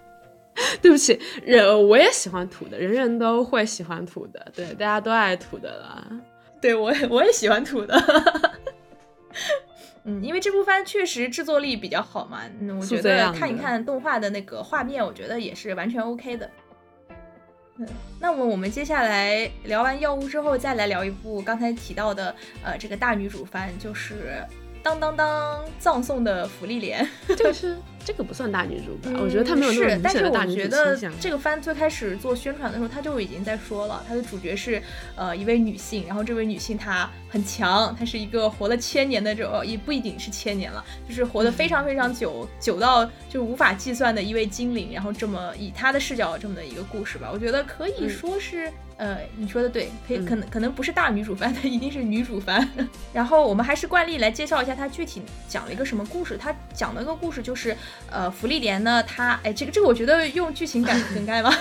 [0.82, 6.08] 对不起，人我也喜欢土的，人人都会喜欢土的，对，大家都爱土的了。
[6.62, 7.98] 对我我也喜欢土的。
[10.04, 16.50] 嗯，因为这部番确实制作力比较好嘛，嗯，我觉得看一看动画的那个画面，我觉得也是完全 OK 的。
[18.20, 24.44] 那么我们接下来聊完药物之后，再来聊一部刚才提到的，呃，这个大女主番，就是
[24.84, 27.78] 当当当葬送的福利莲， 就是
[28.10, 29.20] 这个不算大女主吧？
[29.22, 31.20] 我觉得她没有那么明显的大女主倾向。
[31.20, 34.82] 这个番最开始做宣传的时候，他就已经在说了，他的主角是
[35.16, 48.74] 呃一位女性，然后这位女性她很强，她是一个活了千年的这种，也不一定是千年了，就是活得非常非常久，久到就无法计算的一位精灵，然后这么以她的视角这么的一个故事吧，我觉得可以说是。
[49.00, 52.70] 呃，你说的对，可以可能可能不是大女主番，它一定是女主番。
[53.14, 56.38] 然后我们还是惯例来介绍一下它具体讲了一个什么故事。
[56.38, 57.74] 它讲的个故事就是，
[58.10, 61.52] 呃，芙莉莲呢，她哎，这个这个我觉得用剧情感梗概吗？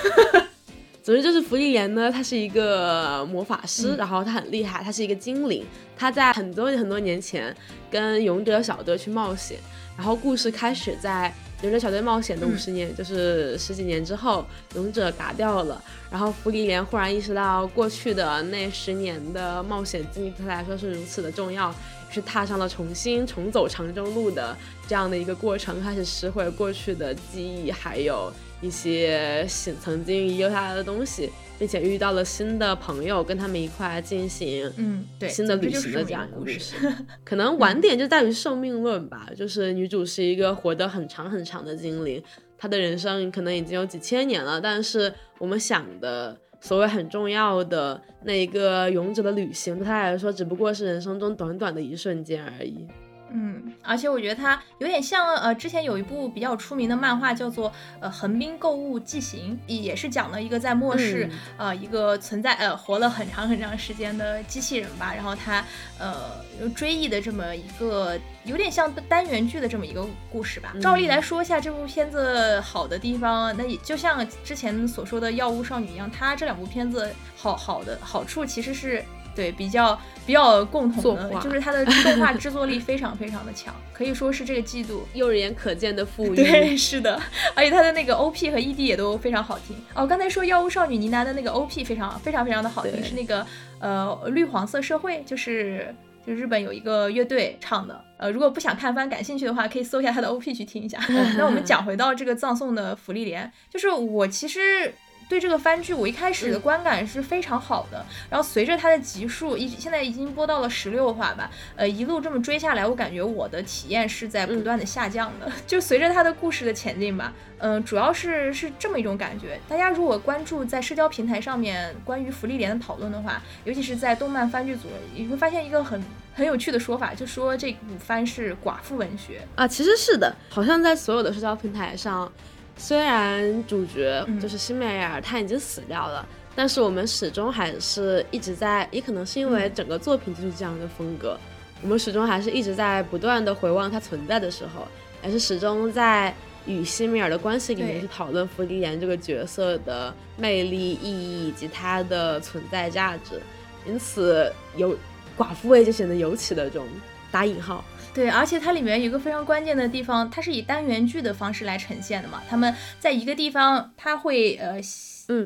[1.02, 5.64] 总之就是芙莉莲呢，她是一个魔法师，然后她很厉害，她是一个精灵。
[5.96, 7.54] 她在很多很多年前
[7.90, 9.58] 跟勇者小队去冒险，
[9.96, 11.32] 然后故事开始在。
[11.60, 14.46] 勇者小队冒险的五十年，就是十几年之后，
[14.76, 29.46] 勇者嘎掉了，然后芙莉莲忽然意识到过去的那十年的冒险经历对他来说是如此的重要，于是踏上了重新重走长征路的这样的一个过程，开始拾回过去的记忆，还有一些
[29.80, 31.30] 曾经遗留下来的东西。
[31.58, 36.76] 并且遇到了新的朋友，跟他们一块进行嗯对新的旅行的这样一个故事。
[37.26, 42.22] 可能晚点就在于寿命论吧，就是女主是一个活得很长很长的精灵，
[42.56, 52.86] 她的人生可能已经有几千年了，但是我们想的所谓很重要的那一个勇者的旅行，对他来说只不过是人生中短短的一瞬间而已。
[53.30, 65.64] 嗯，而且我觉得它有点像，呃，之前有一部比较出名的漫画叫做《呃横滨购物记行》，也是讲了一个在末世，呃，一个存在，呃，活了很长很长时间的机器人吧，然后他，
[65.98, 70.74] 呃，追忆的这么一个有点像单元剧的这么一个故事吧。
[70.80, 79.04] 照例来说一下这部片子好的地方，那也就像之前所说的《药物少女》一样，它这两部片子好好的好处其实是。
[79.38, 79.96] 对，比较
[80.26, 86.34] 比较共同的，就是它的动画制作力非常非常的强，可以说是这个季度 肉眼可见的富裕。
[86.34, 87.22] 对，是的，
[87.54, 89.76] 而且它的那个 OP 和 ED 也都非常好听。
[89.94, 93.46] 哦，刚才说药物少女呢喃的那个 OP 非常非常非常的好听，是那个
[93.78, 95.94] 呃绿黄色社会，就是
[96.26, 98.04] 就日本有一个乐队唱的。
[98.16, 100.98] 呃，如果不想看番，感兴趣的话，可以搜一下它的 OP 去听一下。
[101.38, 104.92] 那我们讲回到这个葬送的芙莉莲，就是我其实。
[105.28, 108.04] 对这个番剧，我一开始的观感是非常好的。
[108.30, 115.52] 然后随着它的集数，一现在已经播到了十六话吧，呃，一路这么追下来，我感觉我的体验是在不断的下降的。
[115.66, 119.60] 就随着它的故事的前进吧，嗯，主要是是这么一种感觉。
[119.68, 126.02] 大家如果关注在社交平台上面关于福利莲的讨论的话，尤其是在动漫番剧组，你会发现一个很
[126.34, 129.68] 很有趣的说法，就说这部番是寡妇文学啊。
[129.68, 132.32] 其实是的，好像在所有的社交平台上。
[132.78, 141.36] 虽然主角就是辛梅尔他已经死掉了，但是我们始终还是一直在，也可能是因为整个作品就是这样的风格，
[141.82, 144.86] 我们始终还是一直在不断的回望他存在的时候，
[145.20, 146.32] 还是始终在
[146.66, 153.40] 与辛梅尔的关系里面去讨论弗利莲这个角色的魅力、意义以及他的存在价值，
[153.86, 154.96] 因此有
[155.36, 156.86] 寡妇味就显得尤其的这种
[157.30, 157.84] 打引号。
[158.14, 162.42] 对，而且它里面有个非常关键的地方，它是以单元剧的方式来呈现的嘛。
[162.48, 164.80] 他们在一个地方，他会呃。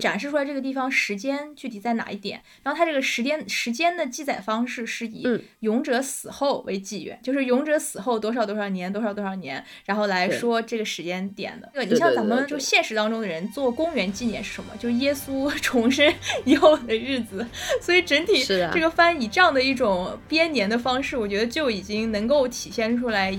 [0.00, 5.26] 展示出来这个地方时间具体在哪一点，然后它这个时间时间的记载方式是以
[5.60, 11.68] 勇者死后为纪元，就是勇者死后多少多少年多少多少年，然后来说这个时间点的。
[11.74, 14.72] 对，你像咱们就现实当中的人做公元纪年是什么？
[14.78, 16.12] 就是耶稣 重生
[16.44, 17.44] 以后的日子。
[17.80, 23.36] 所以整体这个番以这样的一种编年的方式，我觉得就已经能够体现出来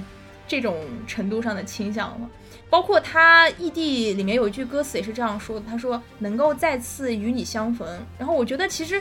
[0.47, 0.77] 这种
[1.07, 2.29] 程度上的倾向了。
[2.73, 7.87] 包括他异地里面有一句歌词也是这样说的，他说能够再次与你相逢。
[8.17, 8.99] 然后我觉得其实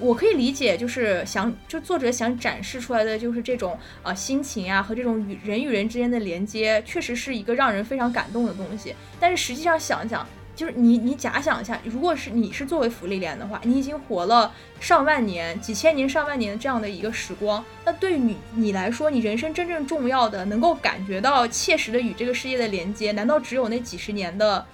[0.00, 8.94] 我可以理解，就是想就作者想展示出来的就是这种啊心情啊和这种与人与人之间的连接，确实是一个让人非常感动的东西。
[9.20, 10.26] 但是实际上想想。
[10.54, 24.64] 就是你，你假想一下，如果是你是作为福利莲的话，你已经活了上万年、几千年、上万年这样的一个时光，那对你你来说，你人生真正重要的、能够感觉到切实的与这个世界的连接，难道只有那几十年的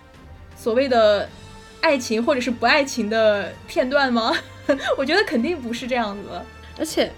[0.56, 1.28] 所谓的
[1.80, 4.36] 爱情或者是不爱情的片段吗？
[4.98, 6.40] 我觉得肯定不是这样子。
[6.78, 7.10] 而且，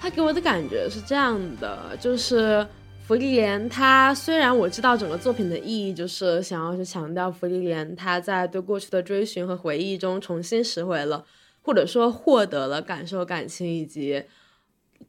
[0.00, 2.66] 他给我的感觉是这样的，就是。
[3.06, 11.24] 芙莉莲，她虽然我知道整个作品的意义就是想要去强调芙莉莲她在对过去的追寻和回忆中重新拾回了，
[11.62, 14.24] 或者说获得了感受感情以及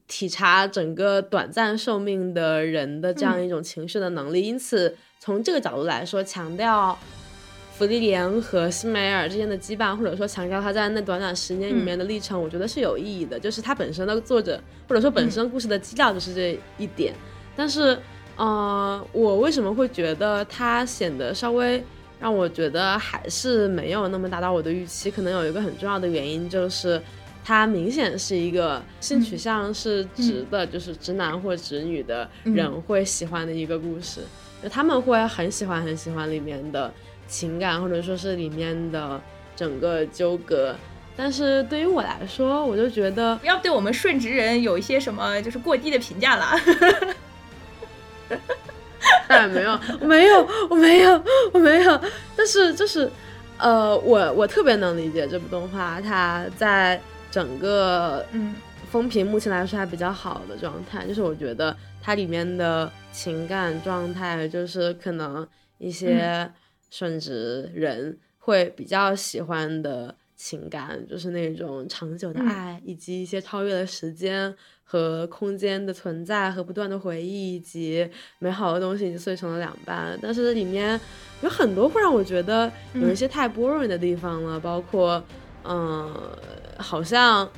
[0.07, 6.95] 体察整个短暂寿命的人的这样一种情绪的能力，因此从这个角度来说，强调
[7.71, 17.11] 芙莉莲和西梅尔之间的羁绊，或者说强调他在那短短十年里面的历程，我觉得是有意义的，就是他本身的作者或者说本身故事的基调就是这一点。
[17.57, 17.99] 但是，
[18.37, 21.83] 呃，我为什么会觉得它显得稍微
[22.19, 25.11] 让我觉得还是没有那么达到我的预期？
[25.11, 27.01] 可能有一个很重要的原因就是，
[27.43, 34.21] 它明显是一个性取向是直的，就是直男或直女的人会喜欢的一个故事，
[34.61, 36.93] 就他们会很喜欢很喜欢里面的
[37.27, 39.19] 情感，或者说是里面的
[39.55, 40.75] 整个纠葛。
[41.15, 46.55] 但是对于我来说，我就觉得不要对我们顺直人有一些什么就是过低的评价了。
[49.27, 51.23] 当 然没有，我没有，我没有，
[51.53, 52.01] 我没有。
[52.35, 53.09] 但是就是，
[53.57, 56.99] 呃，我我特别能理解这部动画，它在
[57.31, 58.55] 整个嗯
[58.91, 61.05] 风评目前来说还比较好的状态。
[61.05, 65.47] 就是我觉得它里面的情感状态，就是可能
[65.77, 66.49] 一些
[66.89, 70.15] 顺直人会比较喜欢的。
[70.37, 78.09] 情感就是那种长久的爱，以及一些超越了时间和空间的存在和不断的回忆，以及
[78.39, 80.17] 美好的东西已经碎成了两半。
[80.21, 80.97] 但是里面
[81.41, 85.21] 有很多会让我觉得有一些太 boring 的地方了，包括，
[85.65, 86.15] 嗯，
[86.77, 87.51] 好像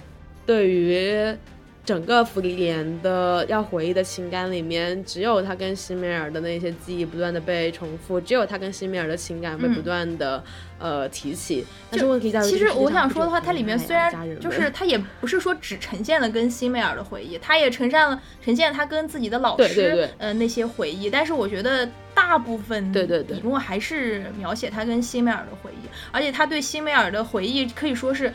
[0.45, 1.37] 对于。
[1.85, 10.43] 整个弗里莲的要回忆的情感里面，只有他跟西梅尔的那些记忆不断的被重复，只有他跟西梅尔的情感被不断的
[10.77, 11.65] 呃提起。
[11.89, 21.09] 但是问题在于，其实我想说的话，它里面虽然就是它也不是说只呈现了跟西梅尔的回忆，它也呈现了呈现他跟自己的老师呃那些回忆。
[21.09, 28.31] 但是我觉得大部分对对对，一共还是描写他跟西梅尔的回忆，而且他对西梅尔的回忆可以说是。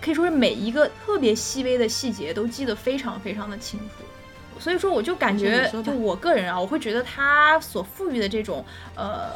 [0.00, 9.30] 可以说是每一个特别细微的细节都记得非常非常的清楚，所以说我就感觉，就我个人啊，我会觉得他所赋予的这种呃。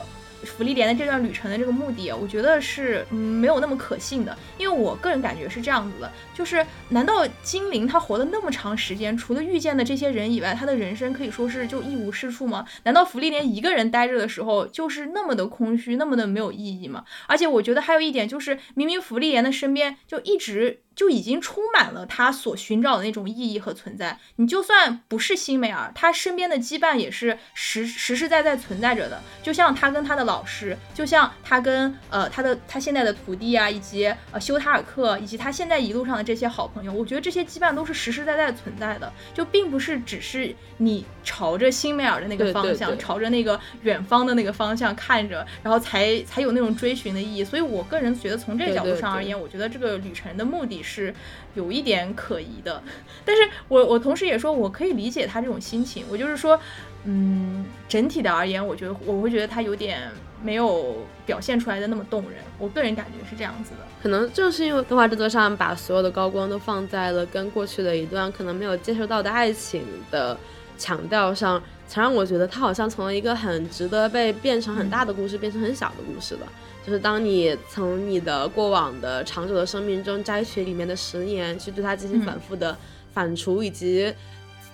[0.44, 12.64] 福利莲的这段旅程的这个目的，我觉得是没有那么可信的，因为我个人感觉是这样子的，就是难道精灵他活了那么长时间，除了遇见的这些人以外，他的人生可以说是就一无是处吗？
[12.84, 17.04] 难道福利莲一个人待着的时候就是那么的空虚，那么的没有意义吗？
[17.26, 20.83] 而且我觉得还有一点就是，明明福利莲的身边就一直。
[20.94, 24.18] 就已经充满了他所寻找的那种意义和存在。
[24.36, 29.20] 你就算不是辛美尔，他身边的羁绊也是实实实在在存在着的。
[29.42, 39.12] 就像他跟他的老师，就像他跟呃他的他现在的徒弟啊，以及呃修塔尔克，以及他现在一路上的这些好朋友，我觉得这些羁绊都是实实在在存在的。
[39.32, 47.44] 就并不是只是你朝着辛美尔的那个方向，朝着那个远方的那个方向看着，然后才才有那种追寻的意义。
[47.44, 50.83] 所以我个人觉得，从这个角度上而言，我觉得这个旅程的目的。
[50.84, 51.12] 是
[51.54, 52.80] 有一点可疑的，
[53.24, 56.04] 但是我我同时也说，我可以理解他这种心情。
[56.10, 56.60] 我就是说，
[57.04, 60.02] 嗯，整体的而言，我觉得我会觉得他有点
[60.42, 62.40] 没有表现出来的那么动人。
[62.58, 63.78] 我个人感觉是这样子的。
[64.02, 70.36] 可能就是因为动画制作上把所有的高光都放在了跟过去的一段可能没有接受到的爱情的
[70.76, 76.46] 强调上，才让我觉得他好像从一个很值得被变成很大的故事，变成很小的故事了。
[76.86, 82.76] 就是当你从你的过往的长久的生命中摘取里面的十年，去对它进行反复的
[83.12, 84.12] 反刍，以及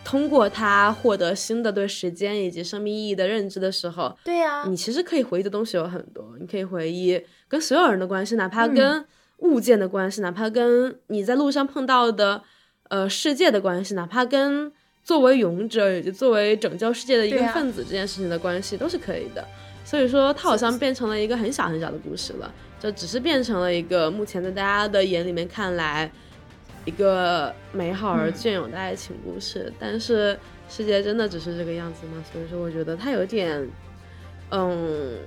[0.05, 6.25] 通过它获得新的对时间以及生命意义的认知的时候，对呀，你其实可以回忆的东西有很多。
[6.41, 9.05] 你可以回忆跟所有人的关系，哪怕跟
[9.39, 12.43] 物件的关系，哪怕跟你在路上碰到的
[12.89, 14.73] 呃世界的关系，哪怕跟
[15.05, 19.47] 作为勇者以及作为拯救世界的一个分子这件事情的关系，都是可以的。
[19.91, 26.09] 所以说，它好像变成了一个很小很小的故事了，就只是变成了一个目前在大家的眼里面看来，
[26.85, 29.73] 一个美好而隽永的爱情故事。
[29.81, 30.39] 但是
[30.69, 32.23] 世界真的只是这个样子吗？
[32.33, 33.69] 所以说，我觉得它有点，
[34.51, 35.19] 嗯，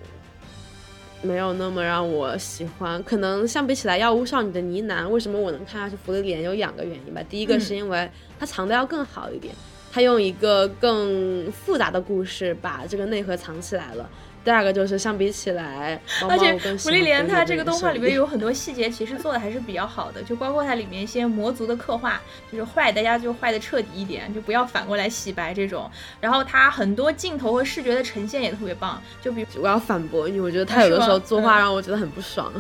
[1.22, 3.04] 没有那么让我喜欢。
[3.04, 5.98] 可能相比起来，《药物少女的呢喃》，为什么我能看下去？
[6.06, 7.22] 福利莲有两个原因吧。
[7.30, 8.10] 第一个是因为
[8.40, 9.54] 它藏的要更好一点，
[9.92, 14.10] 它用一个更复杂的故事把这个内核藏起来了。
[14.44, 15.98] 第二个就是相比起来，
[16.30, 22.22] 而且芙莉莲它这个动画里面有很多细节，其实做的还是比较好的，就包括它里面一些魔族的刻画，
[22.52, 25.90] 就是坏大家就坏的彻底一点，就不要反过来洗白这种。
[26.20, 32.52] 然后它很多镜头和视觉的呈现也特别棒，就比我要反驳你，我觉得他有的时候作画让我觉得很不爽，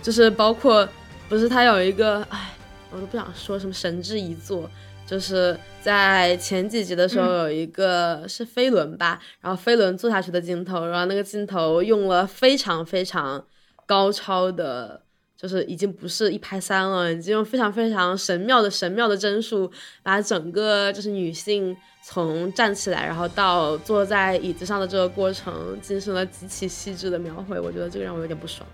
[0.00, 0.88] 就是包括
[1.28, 2.52] 不是他有一个，哎，
[2.90, 4.70] 我都不想说什么神之一作。
[5.06, 13.44] 就是在前几集的时候，有一个是飞轮吧，然后飞轮坐下去的镜头，然后那个镜头用了非常非常
[13.86, 15.00] 高超的，
[15.36, 19.70] 就是已经不是一拍三了，已经用非常非常神妙的神妙的帧数，
[20.02, 28.68] 把整个就是女性从站起来，然后到坐在椅子上的这个过程进行了极其细致的描绘，我觉得这个让我有点不爽。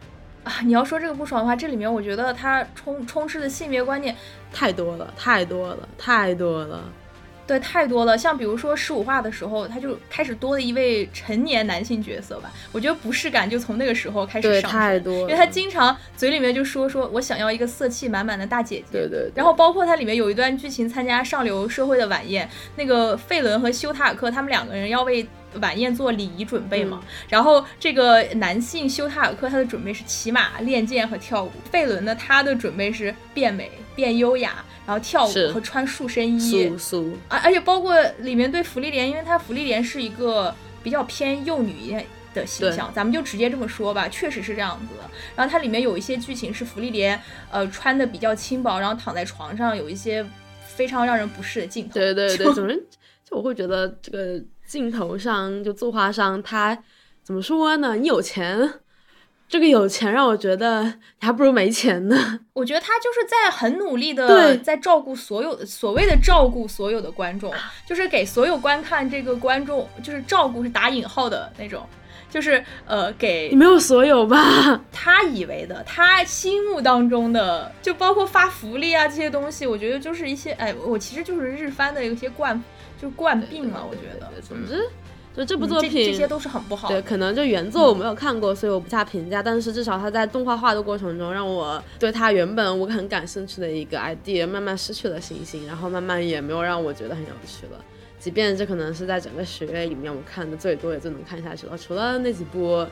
[0.44, 4.16] 啊， 你要说这个不爽的话，这里面我觉得它充充斥的性别观念
[4.52, 6.82] 太多了，太多了，太多了。
[7.44, 8.16] 对，太多了。
[8.16, 12.50] 像比如说十五话的时候，他就开始多了一位成年男性角色吧。
[12.70, 18.84] 我觉得不适感就从那个时候开始上太多，因为他经常嘴里面就说说我想要一个色气满满的大姐姐。
[18.92, 19.30] 对对。
[19.34, 25.26] 然后包括它里面有一段剧情，参加上流社会的晚宴，那个费伦和修塔尔克他们两个人要为
[25.60, 27.02] 晚宴做礼仪准备嘛。
[27.28, 34.64] 然后这个男性修塔尔克他的准备是骑马、练剑和跳舞，费伦呢他的准备是变美、变优雅。
[34.84, 36.68] 然后跳舞和穿束身衣，
[37.28, 41.96] 而而且包括里面对芙莉莲，因为她芙莉莲是一个比较偏幼女
[42.34, 45.08] 的形象，咱们就直接这么说吧，确实是这样子的。
[45.36, 47.18] 然后它里面有一些剧情是芙莉莲，
[47.52, 50.26] 呃，穿的比较轻薄，然后躺在床上，有一些
[50.66, 51.94] 非常让人不适的镜头。
[51.94, 52.74] 对对对，总之
[53.24, 54.42] 就我会觉得这个
[54.72, 56.82] 镜头上就作画上，他
[57.22, 57.94] 怎么说呢？
[57.94, 58.72] 你有钱。
[59.46, 62.40] 这个有钱让我觉得你还不如没钱呢。
[62.54, 67.52] 我觉得他就是在很努力的在照顾所有所谓的照顾所有的观众，
[67.86, 71.86] 就是给所有观看这个观众，就是照顾是打引号的那种，
[72.32, 74.38] 就是呃给你没有所有吧？
[74.90, 82.58] 他以为的，他心目当中的，就包括发福利啊这些东西，我觉得就是一些哎，我其实就是日番的有些惯，
[83.00, 84.82] 就是惯病了，我觉得，总之。
[85.34, 86.88] 就这部作品，这些都是很不好。
[86.88, 89.42] 对，可能就原作我没有看过，所以我不下评价。
[89.42, 97.82] 但是至少它在动画化的过程中，让我对它原本我很感兴趣的一个 idea 慢慢失去了信心，然后慢慢也没有让我觉得很有趣了。
[98.22, 102.86] 即便这可能是在整个十月里面我看的最多也最能看下去了，除了那几部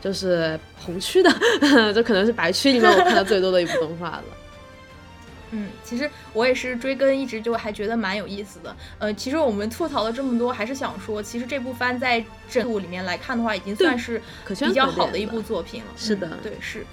[0.00, 1.30] 就是红区的，
[1.94, 4.24] 这可能是白区里面我看的最多的一部动画了。
[5.54, 8.74] 嗯，其实我也是追更，一直就还觉得蛮有意思的。
[8.98, 15.90] 呃，其实我们吐槽了这么多，还是想说，其实这部番在这部里面来看的话，已经算是比较好的一部作品了。
[15.96, 16.84] 是的，对，是。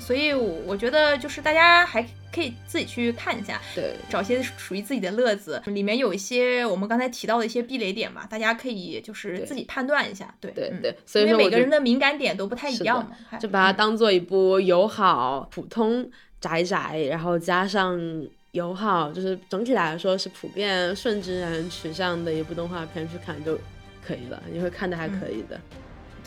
[0.00, 5.62] 所以我我觉得就是大家还可以自己去看一下，对，找些属于自己的乐子。
[5.66, 10.34] 里面有一些我们刚才提到的一些避雷点嘛，大家可以就是自己判断一下。
[10.40, 16.10] 对对对，所以因为每个人的敏感点都不太一样嘛，就把它当做一部友好、普通。
[16.40, 18.00] 宅宅，然后加上
[18.52, 23.58] 友好，就是整体来说是普遍顺直男取向的一部动画片去看就
[24.06, 25.60] 可以了，你会看的还可以的。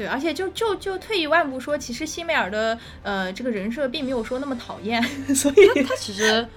[0.01, 5.01] 对，而且就就就退一万步说，其实西美尔的呃这个人设并没有说那么讨厌，
[5.35, 6.47] 所以他其实，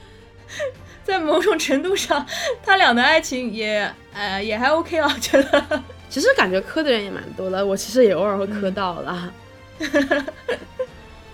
[1.05, 2.24] 在某种程度上，
[2.64, 5.82] 他俩的爱情也呃也还 OK 了，我觉得。
[6.09, 9.32] 其实感觉磕的人也蛮多的，我其实也偶尔会磕到了。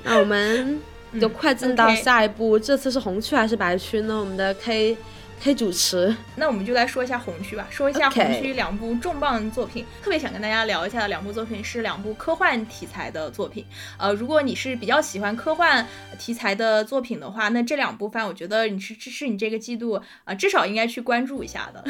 [0.03, 0.81] 那我们。
[1.21, 4.17] 就快进到下一步，这次是红区还是白区呢？
[4.17, 4.97] 我们的 K。
[5.43, 7.67] 可以主持，那我们就来说一下红区吧。
[7.71, 13.65] 说一下红区两部重磅作品，特别想跟大家聊一下的两部作品是两部科幻题材的作品。
[13.97, 15.87] 呃，如果你是比较喜欢科幻
[16.19, 21.83] 题材的作品的话，那这两部番我觉得你是是你这个季度啊至少应该去关注一下的，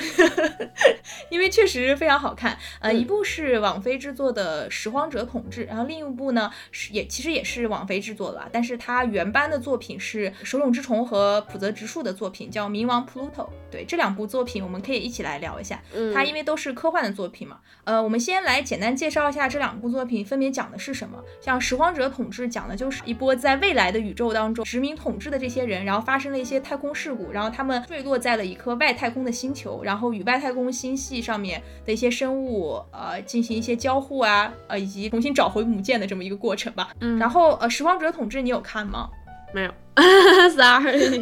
[1.29, 2.57] 因为确实非常好看。
[2.79, 13.33] 呃，一部是网飞制作的《拾荒者统治》，然后另一部呢是也其实也是网飞制作的吧，但是它原班的作品是手冢治虫和浦泽直树的作品，叫《冥王 Pluto》。
[13.71, 15.81] 对这两部作品，我们可以一起来聊一下。
[15.95, 17.59] 嗯，它因为都是科幻的作品嘛。
[17.85, 21.23] 呃，我们先来简单介绍一下这两部作品分别讲的是什么。
[21.41, 36.91] 像《拾荒者统治》讲的就是一波在未来的宇宙当中殖民统治的这些人，然后发生了一些太空事故，然后他们坠落在了一颗外太空的星球，然后与外太空星系上面的一些生物呃进行一些交互啊，呃以及重新找回母舰的这么一个过程吧。
[37.01, 39.09] 嗯，然后呃，《拾荒者统治》你有看吗？
[39.53, 39.73] 没有。
[40.57, 41.21] Sorry，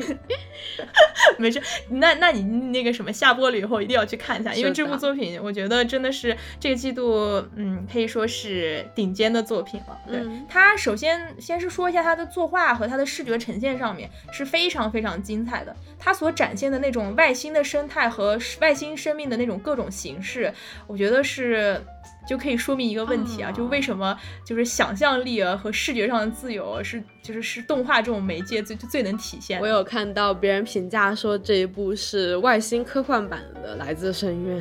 [1.38, 1.60] 没事。
[1.88, 9.98] 那那你那个什么下播了以后一定要去看一下，因为这部作品我觉得真的是这个季度，嗯，可以说是顶尖的作品了。
[10.06, 15.74] 对它，首先先是说一下它的作画和它的视觉呈现上面是非常非常精彩的。
[15.98, 20.52] 它所展现的那种外星的生态和外星生命的那种各种形式，
[20.86, 21.82] 我觉得是。
[22.28, 24.14] 就可以说明一个问题啊，就为什么
[24.44, 29.60] 就是想象力啊和视觉上的自由是就是是动画这种媒介最最能体现。
[29.60, 34.60] 我有看到别人评价说这一部是外星科幻版的《来自深渊》。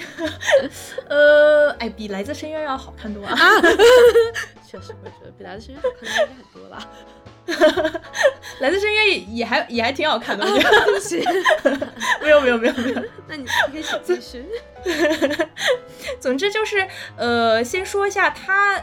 [1.08, 3.36] 呃，哎，比《来自深渊》要好看多了。
[4.66, 6.90] 确实，我觉得比《来自深渊》好看应该很多了。
[8.60, 11.00] 来自深渊也也还也还挺好看的，我觉得。
[11.00, 11.22] 行，
[12.22, 14.46] 没有没有没有没有，那你可以继续。
[16.20, 18.82] 总之就是，呃，先说一下他。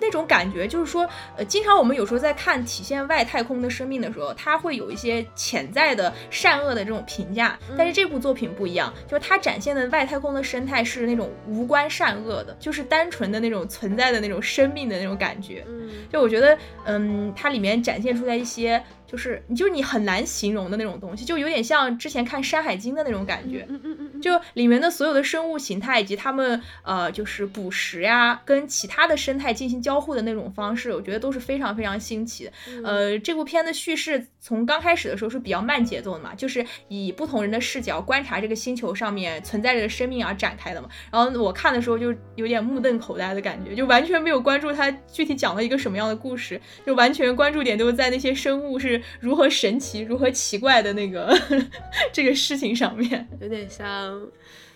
[0.00, 7.58] 那种感觉就是说，呃，经常我们有时候在看体现外太空的生命的时候，它会有一些潜在的善恶的这种评价。
[7.76, 15.64] 但是这部作品不一样，就是它展现的外太空的生态是那种无关善恶的，就是单纯的那种存在的那种生命的那种感觉。
[15.68, 18.82] 嗯，就我觉得，嗯，它里面展现出来一些。
[19.06, 32.52] 就是你就是你很难形容的那种东西，就有点像之前看《山海经》的那种感觉，嗯嗯嗯，就里面的所有的生物形态以及它们呃就是捕食呀，跟其他的生态进行交互的那种方式，我觉得都是非常非常新奇的。
[32.82, 40.88] 呃，这部片的叙事从刚开始的时候是比较慢节奏的嘛，就是以不同人的视角观察这个星球上面存在着的生命而展开的嘛。
[41.10, 51.36] 然后我看的时候就有点目瞪口呆的感觉，就完全没有关注它具体讲了一个什么样的故事，就完全关注点都是在那些生物是如何神奇、如何奇怪的那个
[52.12, 54.20] 这个事情上面，有点像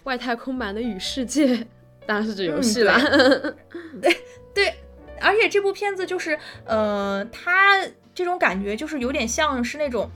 [0.05, 1.67] 外太空版的与世界，
[2.07, 2.99] 当然是指游戏啦。
[4.01, 4.17] 对
[4.55, 4.75] 对，
[5.21, 10.11] 而且这部片子就是呃，它这种感觉就是有点像是那种。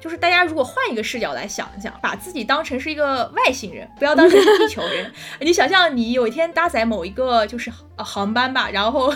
[0.00, 5.08] 就是大家如果换一个视角来想一想，把自己当成是一个外星人，不要当成是地球人。
[5.38, 9.14] 你想象你有一天搭载某一个就是航班吧，然后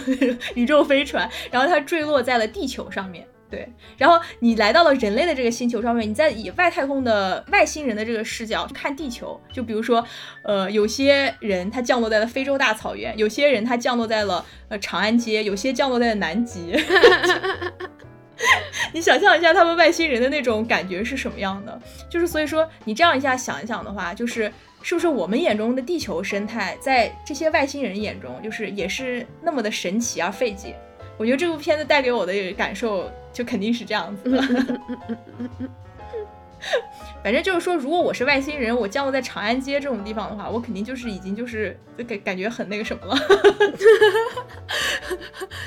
[0.54, 10.06] 宇宙飞船，然后它坠落在了地球上面，对，然后你来到了人类的这个星球上面，你在以外太空的外星人的这个视角去看地球，就比如说，
[10.42, 16.76] 呃，有些人他降落在了非洲大草原，有些人他降落在了呃长安街，有些降落在了南极。
[18.92, 21.80] 你想象一下，他们外星人的那种感觉是什么样的？
[22.10, 24.52] 就是所以说，你这样一下想一想的话，就是
[24.82, 30.76] 是不是我们眼中的地球生态，在这些外星人眼中，就是也是那么的神奇而费解？
[31.18, 34.42] 我觉得这部片子带给我的感受，就肯定是这样子的。
[37.22, 41.78] 反正就是说，如果我是外星人，我降落在长安街这种地方的话，我肯定就是已经就是
[42.08, 43.14] 感感觉很那个什么了。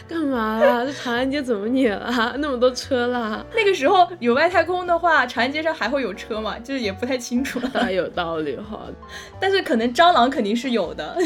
[0.07, 0.83] 干嘛呀？
[0.83, 2.33] 这长安街怎么你了？
[2.39, 3.45] 那么多车啦？
[3.53, 6.57] 那个时候有外太空的话，长安街上还会有车吗？
[6.63, 7.59] 就是也不太清楚。
[7.71, 8.87] 当然有道理哈，
[9.39, 11.15] 但是可能蟑螂肯定是有的。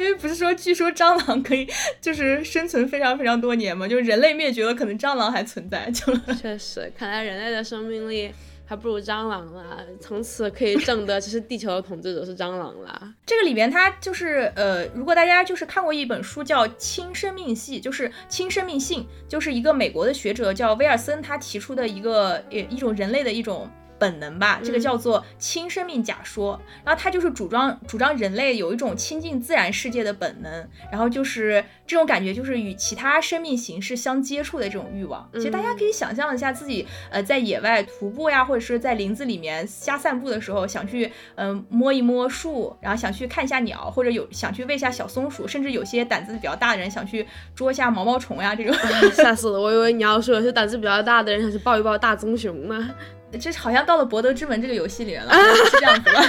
[0.00, 1.68] 因为不是说，据说蟑螂可以
[2.00, 5.88] 就是生存非常非常多年嘛， 就是人类灭绝了，可能蟑螂还存在。
[5.92, 8.32] 就确实，看来人类的生命力
[8.64, 9.76] 还不如蟑螂啦。
[10.00, 13.12] 从此可以证得，其实地球的统治者是蟑螂啦。
[13.26, 23.70] 这个里边它就是呃，如果大家就是看过一本书叫《轻生命系》，就是轻生命性，就是一个美国的学者叫威尔森他提出的一个呃一种人类的一种。
[24.00, 35.28] 本能吧，这个叫做亲生命假说，然后它就是主张主张人类有一种亲近自然世界的本能，然后就是这种感觉就是与其他生命形式相接触的这种欲望。
[35.34, 48.74] 其实大家可以想象一下自己呃在野外徒步呀，或者是在林子里面瞎散步的时候，想去嗯摸一摸树，然后想去看一下鸟，或者有想去喂一下小松鼠，甚至有些胆子比较大的人想去捉一下毛毛虫呀这种。
[49.12, 52.94] 吓死了，我以为你要说有些胆子比较大的人想去抱一抱大棕熊呢。
[53.38, 56.22] 这好像到了《博德之门》这个游戏里面了，是这样子了。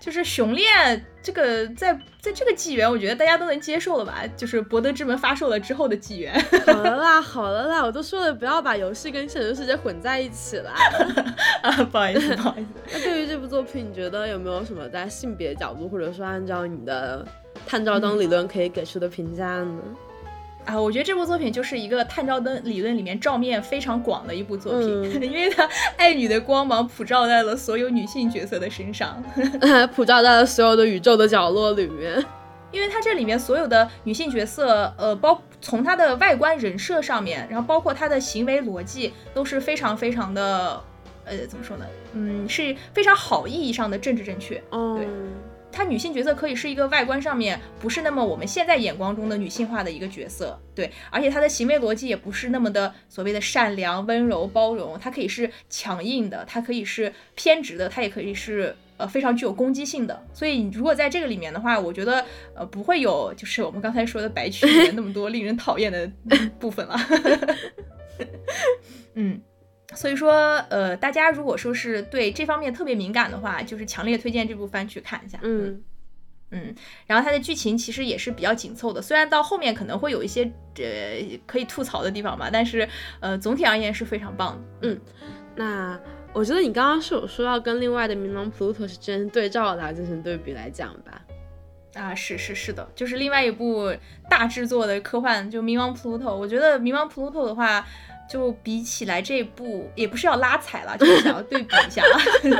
[0.00, 4.24] 就是熊恋这个在在这个纪元，我觉得大家都能接受了吧？
[4.36, 6.34] 就是《博德之门》发售了之后的纪元。
[6.66, 10.72] 好了啦，好了啦，我都说了不要把游戏跟现实世界混在一起了。
[11.62, 12.68] 啊，不好意思，不好意思。
[12.92, 17.24] 那对于这部作品，你觉得有没有什么在性别角度，或者说按照你的
[17.64, 19.80] 探照灯理论可以给出的评价呢？
[20.64, 24.88] 啊，我觉得这部作品就是一个探照灯理论里面照面非常广的一部作品，
[25.22, 29.22] 因为它爱女的光芒普照在了所有女性角色的身上，
[29.94, 32.24] 普照在了所有的宇宙的角落里面。
[32.70, 40.82] 因为它这里面所有的女性角色，呃，包从她的外观人设上面，然后包括她的行为逻辑，都是非常非常的，
[41.26, 41.84] 呃，怎么说呢？
[42.14, 44.54] 嗯，是非常好意义上的政治正确。
[44.70, 45.06] 对。
[45.72, 60.24] 她女性角色可以是一个外观上面不是那么我们现在眼光中的女性化的一个角色，对，而且她的行为逻辑也不是那么的所谓的善良、温柔、包容，她可以是强硬的，她可以是偏执的，她也可以是呃非常具有攻击性的。
[60.34, 66.10] 所以如果在这个里面的话，我觉得呃不会有就是我们刚才说的白曲里面那么多令人讨厌的
[66.60, 66.96] 部分了。
[69.14, 69.40] 嗯。
[69.94, 70.32] 所以说，
[70.70, 75.38] 呃，大家如果说是对这方面特别敏感的话，就是强烈推荐这部番去看一下。
[75.42, 75.82] 嗯
[76.50, 76.74] 嗯，
[77.06, 80.44] 然后它的剧情其实也是比较紧凑的，虽然到后面可能会有一些
[80.76, 82.88] 呃可以吐槽的地方吧，但是
[83.20, 84.88] 呃总体而言是非常棒的。
[84.88, 85.00] 嗯，
[85.56, 85.98] 那
[86.32, 91.22] 我觉得你刚刚是有说要跟另外的《冥王 Pluto》是进行对照来进行对比来讲吧？
[91.94, 93.94] 啊，是是是的，就是另外一部
[94.28, 97.86] 大制作的科幻，就《冥王 Pluto》，我觉得《冥王 Pluto》的话。
[98.32, 102.02] 就比起来这部也不是要拉踩了，就是想要对比一下。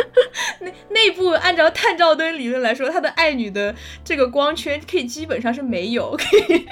[0.61, 6.67] 那那部按照探照灯理论来说，他的爱女的这个光圈可以基本上是没有，可以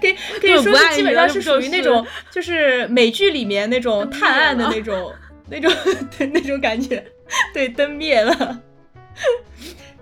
[0.00, 5.12] 可以可以说是基本上是属于那种就是美剧里面那种探案的那种
[5.48, 5.72] 那种
[6.32, 7.04] 那种感觉。
[7.52, 8.60] 对，灯灭了。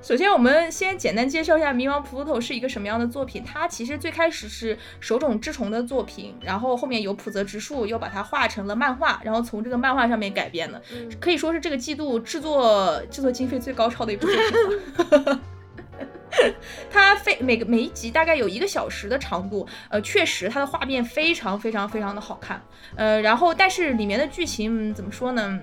[0.07, 3.42] 首先，我们先简单介绍一下《冥王普鲁托》是一个什么样的作品。
[3.42, 10.80] 它其实最开始是手冢治虫的作品，然后后面有浦泽直树又把它画成了漫画，然后从这个漫画上面改编的，
[11.18, 15.40] 可以说是这个季度制作制作经费最高超的一部作品。
[16.88, 22.62] 它非每个每一集大概有一个小时的长度，呃，确实它的画面非常非常非常的好看，
[22.94, 25.59] 呃，然后但是里面的剧情怎么说呢？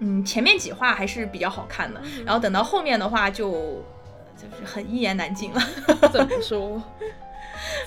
[0.00, 3.50] 嗯，前面几话还是比较好看的，然后等到后面的话就
[4.36, 5.60] 就是很一言难尽了。
[6.12, 6.82] 怎么说？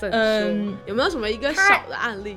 [0.02, 2.36] 嗯，有没有什么一个小的案例？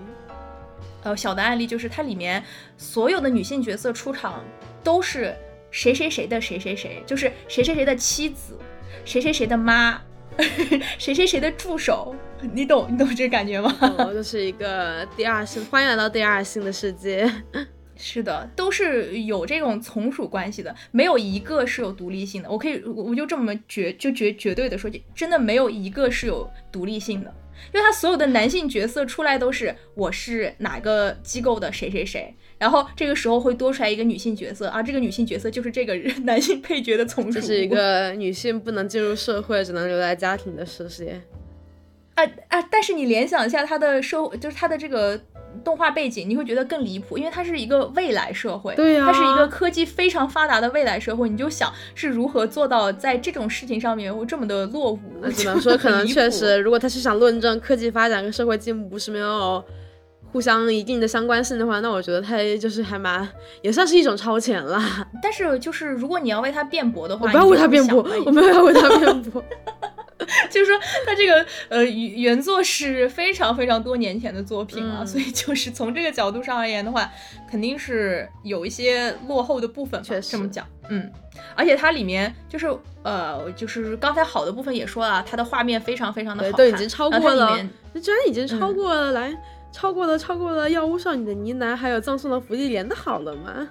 [1.03, 2.43] 呃，小的案例就是它里面
[2.77, 4.43] 所有的女性角色出场
[4.83, 5.35] 都是
[5.69, 8.57] 谁谁谁的谁谁谁，就是谁谁谁的妻子，
[9.03, 10.01] 谁谁谁的妈，
[10.97, 12.15] 谁谁谁的助手。
[12.53, 13.75] 你懂你懂这感觉吗？
[13.97, 17.29] 哦，就是一个第二性，欢迎来到第二性的世界。
[17.97, 22.51] 是的，都是有这种从属关系的，没有一个是有独立性的。
[22.51, 27.33] 我可以，我我就这么绝，就绝绝对的说，真的没有一个是有独立性的，
[27.73, 37.39] 因为他所有的男性角色出来都是我是哪个机构的谁谁谁，然后这个时候会多出来一个女性角色啊，这个女性角色就是这个男性配角的从属。
[37.39, 41.21] 这是一个女性不能进入社会，只能留在家庭的世界。
[42.15, 42.61] 啊啊！
[42.63, 45.21] 但是你联想一下他的社会，就是他的这个。
[45.65, 54.99] 动画背景你会觉得更离谱，因为它是一个未来社会，对呀，它是一个科技非常发达的未来社会，你就想是如何做到在这种事情上面会这么的落伍？
[55.35, 59.63] 只能说可能确实，如果他是想论证科技发展跟社会进步不是没有
[60.31, 63.27] 互相一定的相关性的话，那我觉得他就是还蛮
[63.61, 64.79] 也算是一种超前了。
[65.21, 69.43] 但是就是如果你要为他辩驳的话，我不要为他辩驳，我没有要为他辩驳。
[70.49, 77.11] 就是说，他这个呃原作是非常非常多年前的作品了，所以就是从这个角度上而言的话，
[77.49, 80.01] 肯定是有一些落后的部分。
[80.01, 81.11] 确实这么讲，嗯，
[81.53, 82.65] 而且它里面就是
[83.03, 87.57] 呃，就是刚才好的部分也说了，它的画面非常非常的好看，都已经超过了，
[88.01, 89.35] 居然已经超过了来，
[89.73, 93.67] 超过了超过了《药物少女的呢喃》还有《葬送的芙莉莲》的好了吗？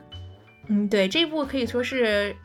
[0.69, 2.37] 嗯，对，这一部可以说是。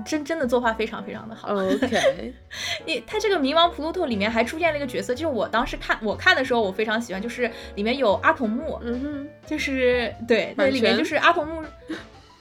[0.00, 1.48] 真真的作画非常非常的好。
[1.54, 2.34] OK，
[2.86, 11.62] 你他这个《冥王普鲁托》里面还出现了一个角色，就是我当时看我看的时候我非常喜欢，就是里面有阿童木，嗯哼，就是对那，里面就是阿童木，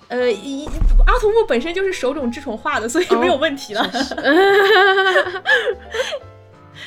[0.07, 0.65] 呃，一
[1.05, 3.89] 阿童木本身就是手冢治虫画的，所以没有问题了。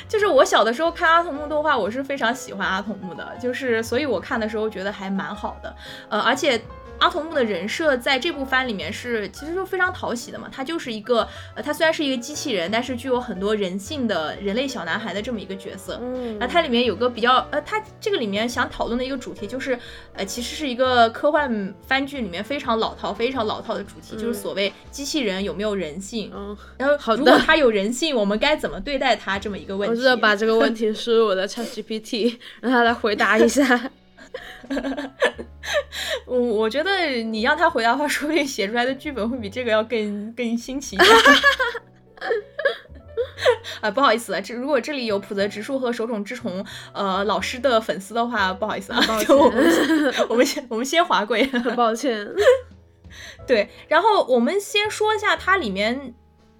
[0.09, 5.77] 就是我小的时候看阿童木动画，我是非常喜欢阿童木的，就是所以我看的时候觉得还蛮好的，
[6.09, 6.61] 呃，而且。
[6.99, 15.99] 阿童木的人设在这部番里面是其实就非常讨喜的嘛，他就是一个呃，他虽然是一个机器人，但是具有很多人性的人类小男孩的这么一个角色。
[16.03, 19.79] 嗯，那它里面有个比较呃，它这个里面想讨论的一个主题就是，
[20.15, 26.31] 呃，其实是一个科幻番剧里面非常老套、非常老套的主题，就是所谓机器人有没有人性。
[26.35, 29.97] 嗯，然后好如果它有人性，我们该怎么对待它这么一个问题？
[29.97, 33.91] 我是把这个问题输入我的 ChatGPT， 让他来回答一下。
[36.27, 40.97] 我我觉得你让他回答的话， 说不定写出来的剧本会比这个要更更新奇。
[43.81, 49.37] 啊，不好意思啊，这如果这里有浦泽直树和手冢治虫呃老师的粉丝的话，不好意思啊，抱歉，
[50.29, 51.37] 我们先我们先划过，
[51.77, 52.27] 抱歉。
[53.47, 56.15] 对，然后我们先说一下它里面。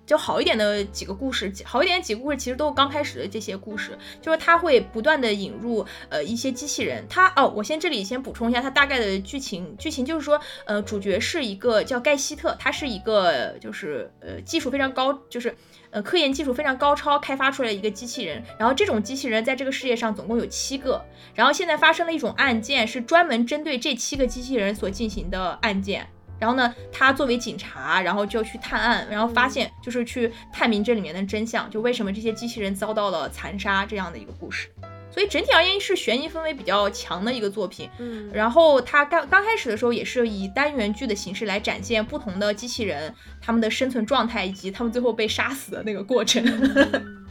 [0.07, 7.05] 就好一点的几个故事，好一点的几个故事其实都是刚开始的这些故事，就是他会不断的引入呃一些机器人。
[7.09, 15.57] 他哦，我先这里先补充一下他大概的剧情，剧情就是说，呃，主角是一个叫盖希特，他是一个就是呃技术非常高，就是
[15.91, 18.43] 呃科研技术非常高超开发出来一个机器人。
[18.59, 21.05] 然后这种机器人在这个世界上总共有七个，
[21.35, 26.09] 然后现在发生了一种案件，是专门针对这七个机器人所进行的案件。
[26.39, 34.69] 然后呢，他作为警察，然后就去探案，然后发现就是去探明这里面的真相，就为什么这些机器人遭到了残杀这样的一个故事。
[35.09, 37.89] 所以整体而言是悬疑氛围比较强的一个作品。
[37.99, 46.45] 嗯，然后它刚刚开始的时候也是以单元剧的形式来展现不同的机器人他们的生存状态以及他们最后被杀死的那个过程。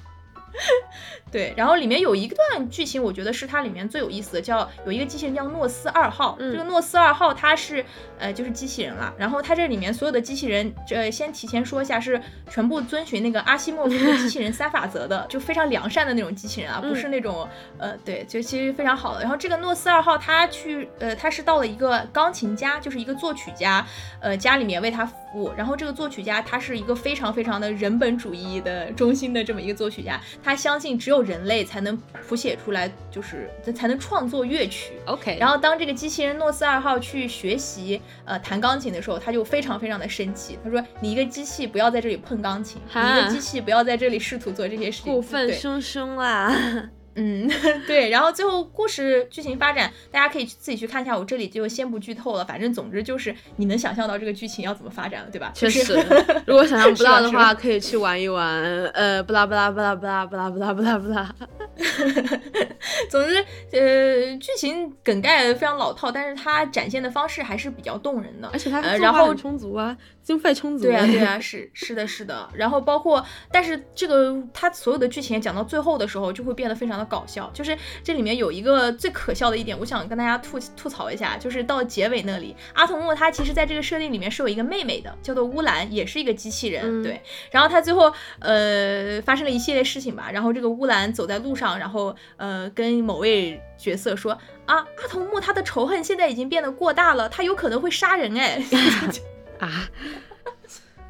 [1.36, 6.38] 对，然后里面有一段剧情，我觉得是它里面最有意思的，叫有一个机器人叫诺斯二号。
[6.40, 7.84] 这个诺斯二号它是
[8.18, 17.46] 呃就是机器人了，然后它这里面所有的机器人，这先提前说一下，是全部遵循那个阿西莫夫的机器人三法则的， 就非常良善的那种机器人啊，不是那种
[17.78, 19.20] 呃对，就其实非常好的。
[19.20, 23.86] 然后这个诺斯二号他去呃他是到了一个钢琴家，就是一个作曲家，
[24.22, 25.52] 呃家里面为他服务。
[25.58, 31.98] 然后这个作曲家他是一个非常非常的人本主义的中心的这么一个作曲家，他相信只有人类才能
[32.28, 34.94] 谱写出来，就是才能创作乐曲。
[35.06, 40.58] OK，然后当这个机器人诺斯二号去学习呃弹钢琴的时候，他就非常非常的生气。
[40.64, 46.90] 他说：“你一个机器不要在这里碰钢琴，你一个机器不要在这里试图做这些事情。” 过分凶凶啦！
[47.16, 47.50] 嗯，
[47.88, 48.10] 对。
[48.10, 52.46] 然后最后故事剧情发展，大家可以自己去看一下，我这里就先不剧透了。
[52.46, 55.52] 反正总之就是你能想象到这个剧情要怎么发展了，对吧？
[55.54, 55.94] 确实，
[56.46, 58.64] 如果想象不到的话，可以去玩一玩。
[58.94, 61.36] 呃，不啦不啦不啦不啦不啦不啦不啦不啦。
[63.10, 69.96] 总之，呃，剧情梗概非常老套，但是它展现的方式还是比较动人的，而且它然后充足啊，
[70.26, 70.86] 经费充足。
[70.86, 72.50] 对啊， 对啊，是是的，是的。
[72.56, 77.50] 然后包括，但是这个它所有的剧情讲到最后的时候，就会变得非常的搞笑。
[77.54, 86.84] 就是这里面有一个最可笑的一点，我想跟大家吐吐槽一下，就是到结尾那里，阿童木他其实在这个设定里面是有一个妹妹的，叫做乌兰，也是一个机器人。
[86.84, 87.22] 嗯、对，
[87.52, 94.32] 然后他最后呃发生了一系列事情吧，然后这个乌兰走在路上，然后呃跟某位角色说
[94.66, 98.60] 啊，阿童木他的仇恨现在已经变得过大了，他有可能会杀人哎。
[99.60, 99.90] 啊。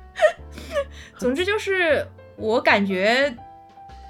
[1.18, 3.36] 总之就是我感觉。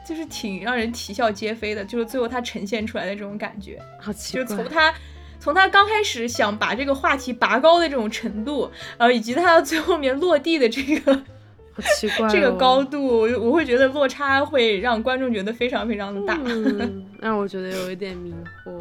[0.07, 4.45] 就是挺让人啼笑皆非的，就是最后他呈现出来的这种感觉，好奇怪。
[4.45, 4.93] 就从他
[5.39, 8.69] 从他刚开始想把这个话题拔高的这种程度，
[8.99, 11.15] 然后以及他最后面落地的这个，
[11.73, 18.31] 好奇怪、 哦，这个高度，我会觉得落差会让观众觉得非常非常的大，嗯、 让我觉得有一点迷
[18.63, 18.79] 惑。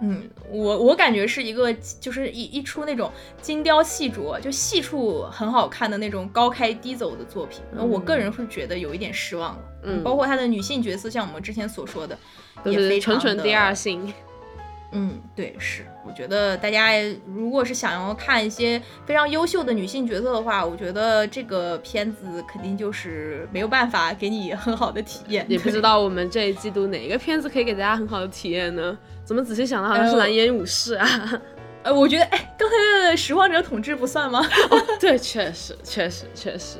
[0.00, 7.60] 嗯，我我感觉是一个，就是一一出那种精雕细琢，就细处很好看的那种高开低走的作品。
[7.76, 9.62] 嗯、我个人是觉得有一点失望了。
[9.84, 12.18] 嗯，包括他的女性角色，像我们之前所说的，
[12.64, 14.12] 也非常纯纯第二性。
[14.96, 15.84] 嗯，对，是。
[16.06, 16.92] 我觉得大家
[17.26, 25.44] 如果是想要看一些非常优秀的女性角色的话，我觉得这个片子肯定就是没有办法给你很好的体验。
[25.48, 28.96] 也不知道我们这一季度哪个片子可以给大家很好的体验呢？
[29.24, 31.42] 怎么仔细想的好像是《蓝颜武士》啊？
[31.82, 34.40] 呃，我觉得，哎，刚才的《拾荒者统治》不算吗？
[34.70, 36.78] 哦，对，确实，确实，确实。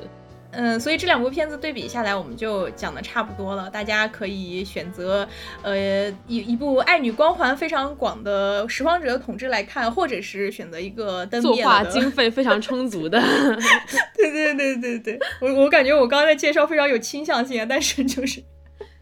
[0.56, 3.68] 嗯，所以这两部片子对比下来，我们就讲的差不多了。
[3.68, 5.28] 大家可以选择，
[5.62, 13.20] 呃，一一部爱女光环非常广的《拾荒者统治》来看，或者是选择一个灯作画经费非常充足的。
[14.16, 18.42] 对对对对对，我我感觉我刚才的介绍非常有倾向性啊，但是就是。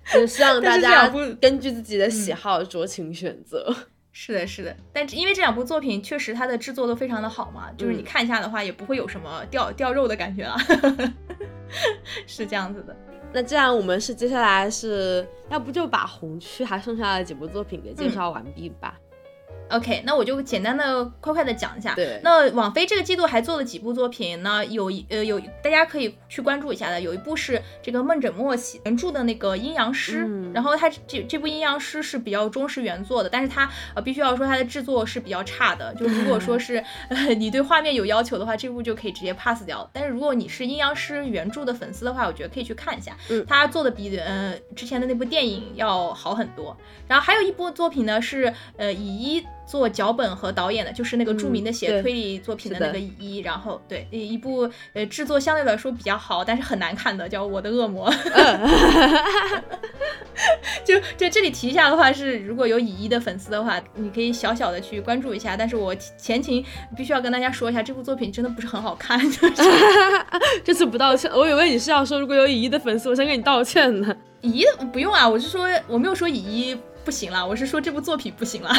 [0.12, 1.08] 就希望大家
[1.40, 3.66] 根据自己的喜好酌情选择。
[3.68, 3.76] 嗯、
[4.12, 10.56] 是的，是的，但因为这两部作品确实它的制作都非常的好嘛，就是你看一下的话，也不会有什么掉掉肉的感觉啊。
[12.26, 12.96] 是这样子的。
[13.32, 18.94] 那这样我们是接下来是要不就把红区还剩下的几部作品给介绍完毕吧。
[18.98, 19.11] 嗯
[19.72, 21.94] OK，那我就简单的、快快的讲一下。
[21.94, 24.64] 对，那网飞这个季度还做了几部作品呢？
[24.66, 39.88] 有一呃有大家可以去关注一下的，有一部是这个梦枕墨写原著的那个阴阳师，嗯、然后它这这部阴阳师是比较忠实原作的，但是它呃必须要说它的制作是比较差的，就如果说 是呃你对画面有要求的话，这部就可以直接 pass 掉。
[39.94, 46.76] 但是如果你是阴阳师原著的粉丝的话，我觉得可以去看一下，嗯，他做的比呃之前的那部电影要好很多。
[47.08, 49.46] 然后还有一部作品呢是呃以一。
[49.64, 58.10] 做脚本和导演的，就是那个著名的写推理作品的那个乙一，然后对一部呃制作相对来说比较好，但是很难看的叫《我的恶魔》
[60.84, 65.56] 就就这里提一下的话，是如果有乙一的粉丝的话，你可以小小的去关注一下。
[65.56, 66.64] 但是我前情
[66.96, 69.18] 必须要跟大家说一下，这部作品真的不是很好看。
[69.30, 69.62] 就是
[70.64, 74.14] 这次不道歉，我以为你是要说如果有乙一的粉丝，我先跟你道歉呢。
[74.40, 76.76] 乙一不用啊，我是说我没有说乙一。
[77.04, 78.70] 不行了，我是说这部作品不行了。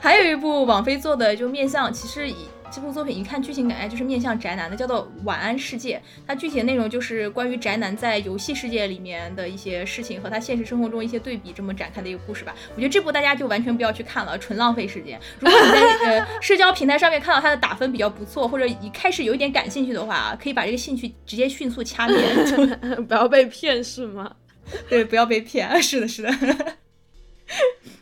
[0.00, 2.34] 还有一部网飞做的，就面向，其实以
[2.70, 5.96] 这部作品一看剧情感觉就是面向宅男的，叫做《晚安世界》。
[6.26, 12.54] 它具体的内容就是关于宅男在游戏世界里面的一些事情和他现实生活中一些对比，这么展开的一个故事吧。
[12.74, 15.18] 我觉得这部大家就完全不要去看了，纯浪费时间。
[15.38, 22.18] 如果你在呃社交平台上面看到它的打分比较不错，或者一开始有一点感兴趣的话，可以把这个兴趣直接迅速掐灭，
[23.06, 24.30] 不要被骗是吗？
[24.88, 25.82] 对，不要被骗。
[25.82, 26.30] 是的，是的。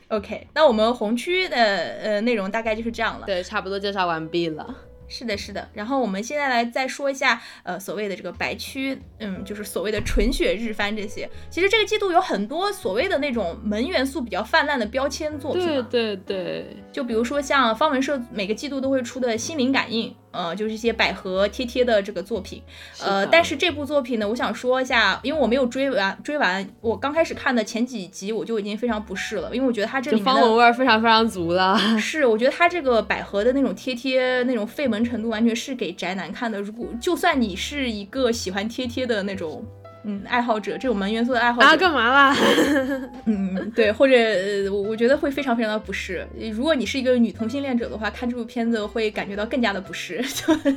[0.08, 3.26] OK，那我们红区的呃内容大概就是这样了。
[3.26, 4.74] 对，差不多介绍完毕了。
[5.08, 5.68] 是的，是的。
[5.74, 11.28] 然后我们现在来再说一下，呃，所谓的这个白区，嗯，就是所谓的纯血日番这些。
[11.50, 15.86] 其实这个季度有很多所谓的那种门元素比较泛滥的标签作品、啊。
[15.90, 16.76] 对对对。
[16.92, 20.14] 就比如说像方文社每个季度都会出的心灵感应。
[20.33, 22.62] 呃，就是一些百合贴贴的这个作品，
[23.03, 31.78] 呃，但是这部作品呢，我想说一下，因为我没有追完，追完我刚开始看的前几集我就已经非常不适了，因为我觉得它这里面方文味非常非常足了。
[31.99, 36.61] 是，我觉得它这个百合的那种贴贴那种费门程度，完全是给宅男看的。
[36.61, 39.64] 如果就算你是一个喜欢贴贴的那种
[40.05, 42.36] 嗯爱好者这种门元素的爱好者啊，干嘛啦？
[43.26, 46.26] 嗯，对，或者呃我我觉得会非常非常的不适。
[46.53, 50.20] 如果你是一个女同性恋者的话，看这部片子会感觉到更加的不适。
[50.22, 50.55] 就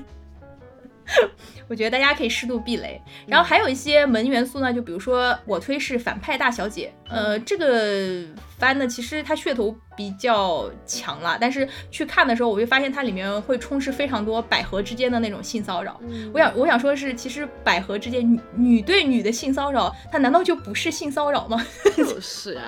[1.68, 3.02] 我觉得大家可以适度避雷。
[3.26, 8.24] 然后还有一些门元素呢，就比如说我推是反派大小姐，呃，这个
[8.58, 16.00] 番呢其实它噱头比较强了，但是去看的时候我会发现它里面会充斥非常多百合之间的那种性骚扰。
[16.34, 21.66] 我想我想说的是，其实百合之间女女对女的性骚扰，它难道就不是性骚扰吗？
[21.96, 22.62] 就是呀，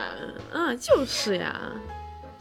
[0.54, 1.72] 啊，就是呀。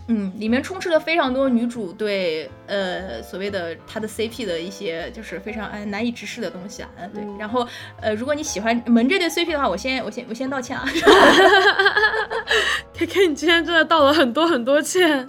[0.09, 7.67] 嗯，里面充斥了非常多女主对呃所谓的她的 CP 的一些就是非常哎难以直视的东西啊，嗯对，然后
[8.01, 10.85] 呃如果你喜欢门这对 CP 的话，我先我先我先道歉啊，
[12.95, 15.27] K K 你今天真的道了很多很多歉，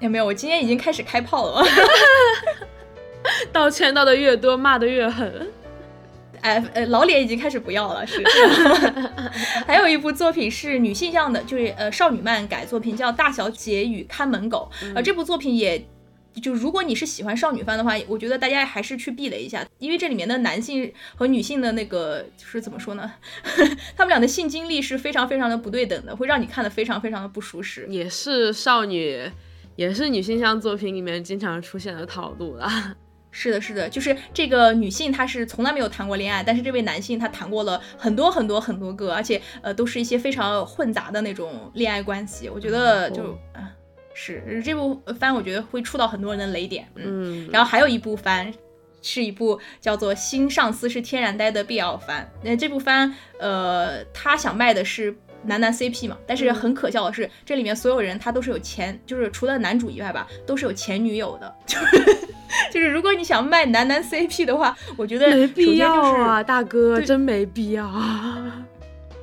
[0.00, 0.26] 有没有？
[0.26, 1.64] 我今天已经开始开炮了，
[3.50, 5.48] 道歉道的越多，骂的越狠。
[6.40, 8.22] 哎，呃，老脸已经开始不要了，是。
[9.66, 14.70] 还有一部作品是女性向的，就是呃少女漫改作品，叫《大小姐与看门狗》。
[14.94, 15.86] 呃，这部作品也
[16.42, 23.12] 就如果你是喜欢少女番的话，我觉得大家还是去避雷一下，因为这里面的男性和女性的那个就是怎么说呢？
[23.96, 27.86] 他们俩的性经历是非常非常的不对等的，会让你看的非常非常的不舒适。
[27.90, 29.30] 也是少女，
[29.76, 32.96] 也是女性向作品里面经常出现的套路了。
[33.30, 42.48] 是的，是的，就是这个女性，她是从来没有谈过恋爱，但是这位男性他谈过了很多很多很多个，而且呃都是一些非常混杂的那种恋爱关系。
[42.48, 43.70] 我觉得就啊，
[44.14, 46.88] 是这部番，我觉得会触到很多人的雷点。
[46.96, 48.52] 嗯，然后还有一部番，
[49.00, 52.28] 是一部叫做《新上司是天然呆》的 BL 番。
[52.42, 62.16] 那这部番，呃，他想卖的是男男 CP 嘛，但是很可笑的是，这里面所有人他都是有前，就是除了男主以外吧，都是有前女友的， 就是。
[62.72, 68.64] 就是如果你想卖男男 CP 的话，我觉得没必要啊，大哥，真没必要啊。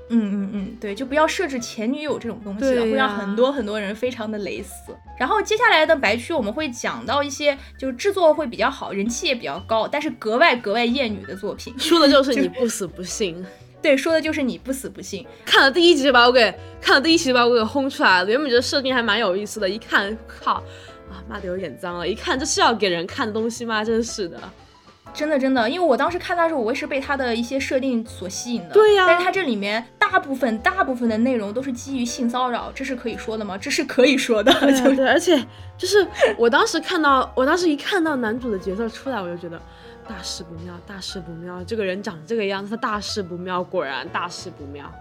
[0.10, 4.96] 嗯嗯嗯，对，就不要设置前女友这种东西了，会让很多很多人非常的雷死。
[5.20, 13.46] 然后接下来的白区我们会讲到一些就是制作会比较好，人气也比较高，但是格外格外厌女的作品，说的就是你 不死不信。
[13.82, 15.26] 对，说的就是你不死不信。
[15.46, 20.64] 看了第一集就把我给看了第一集就把我给轰出来了，原本觉得设定还蛮有意思的，一看靠。
[21.10, 23.82] 啊，骂的有点脏了，一看这是要给人看的东西吗？
[23.82, 24.38] 真是的，
[25.14, 28.74] 真的真的，因为我当时看他的时候，我也是被他的一些设定所吸引的。
[28.74, 33.58] 对呀，但是他这里面大部分大部分的内容都是基于性骚扰，这是可以说的吗？
[33.58, 34.52] 这是可以说的。
[34.60, 35.42] 对，而且
[35.78, 36.06] 就是
[36.38, 39.58] 我当时看到，我当时一看到男主的角色出来，我就觉得
[40.08, 44.92] 大事不妙，大事不妙，这个人长这个样子，他大事不妙，果然大事不妙。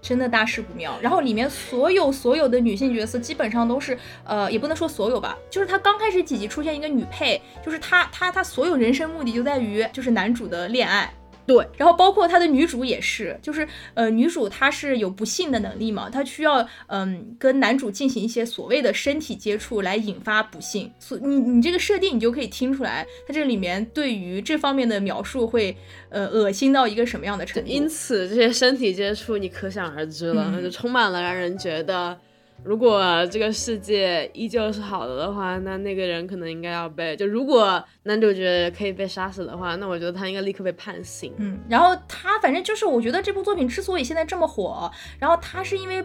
[0.00, 11.14] 真的大事不妙，然后里面所有所有的女性角色基本上都是，呃，也不能说所有吧，就是他刚开始几集出现一个女配，就是他他他所有人生目的就在于就是男主的恋爱。
[11.46, 20.92] 对，然后包括他的女主也是，就是呃，女主她是有不幸的能力嘛，她需要嗯跟男主进行一些所谓的身体接触来引发不幸。
[20.98, 25.76] 所你你这个设定你就可以听出来，它这里面对于这方面的描述会
[26.10, 27.68] 呃恶心到一个什么样的程度。
[27.68, 32.16] 因此这些身体接触你可想而知了，就充满了让人觉得。
[32.64, 41.32] 如果这个世界依旧是好的的话，那那个人可能应该要被就如果男主角可以被杀死的话，那我觉得他应该立刻被判刑。
[41.38, 46.04] 嗯，然后他反正就是我觉得这部作品之所以现在这么火，然后他是因为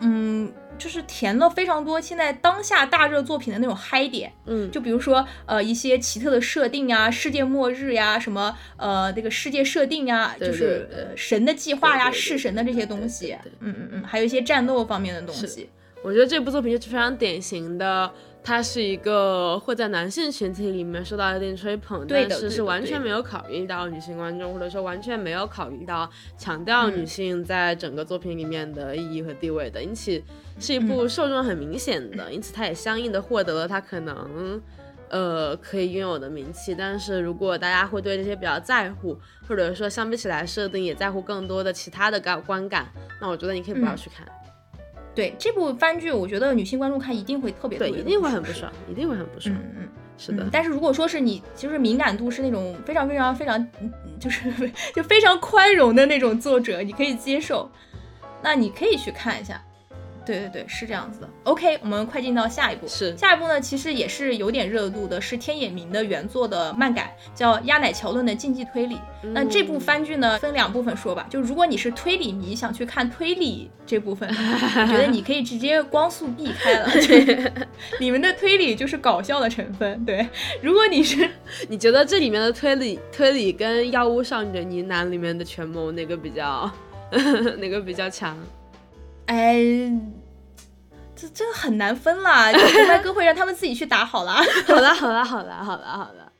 [0.00, 4.32] 嗯，就是填了非常多现在当下大热作品的那种嗨点。
[4.46, 13.36] 嗯，就比如说呃一些奇特的设定呀，世界末日呀，什么呃那个世界设定呀，就是呃神的计划呀，弑神的这些东西。
[13.58, 15.68] 嗯嗯嗯，还有一些战斗方面的东西。
[16.02, 18.10] 我觉得这部作品就是非常典型的，
[18.42, 30.22] 它是一个会在男性群体里面受到一定吹捧，但是是完全没有考虑到女性观众，或者说完全没有考虑到强调女性在整个作品里面的意义和地位的，因此
[30.58, 34.62] 是一部受众很明显的， 因此它也相应的获得了它可能
[35.10, 36.74] 呃可以拥有的名气。
[36.74, 42.88] 但是如果大家会对这些比较在乎，或者说相比起来设定也在乎更多的其他的感观感，
[43.20, 44.26] 那我觉得你可以不要去看。
[45.20, 49.54] 对这部番剧，我觉得女性观众看一定会特别对，一定会很不爽，一定会很不爽。
[49.54, 50.48] 嗯嗯，是的。
[50.50, 53.68] 但是如果说是你，就是敏感度是那种非常非常非常，
[54.18, 54.50] 就是
[54.96, 57.70] 就非常宽容的那种作者，你可以接受，
[58.42, 59.62] 那你可以去看一下。
[60.30, 61.28] 对对对，是这样子的。
[61.44, 62.86] OK，我们快进到下一步。
[62.86, 68.94] 是下一步呢，其实也是有点热度的，是天野明的原作的漫改，叫《鸭乃桥论的竞技推理》。
[69.32, 71.26] 那这部番剧呢，分两部分说吧。
[71.28, 76.90] 就如果你是推理迷，想去看推理这部分，我觉得你可以直接光速避开了。
[77.06, 77.52] 对，
[77.98, 80.04] 里面的推理就是搞笑的成分。
[80.04, 80.28] 对，
[80.62, 81.28] 如果你是
[81.68, 86.70] 你觉得这里面的推理推理跟《药物少女的呢喃》里面的权谋哪个比较
[87.58, 88.36] 哪个比较强？
[89.26, 89.62] 哎，
[91.20, 94.32] 这这很难分啦，红白歌会让他们自己去打好了。
[94.66, 96.32] 好了好了好了好了好了。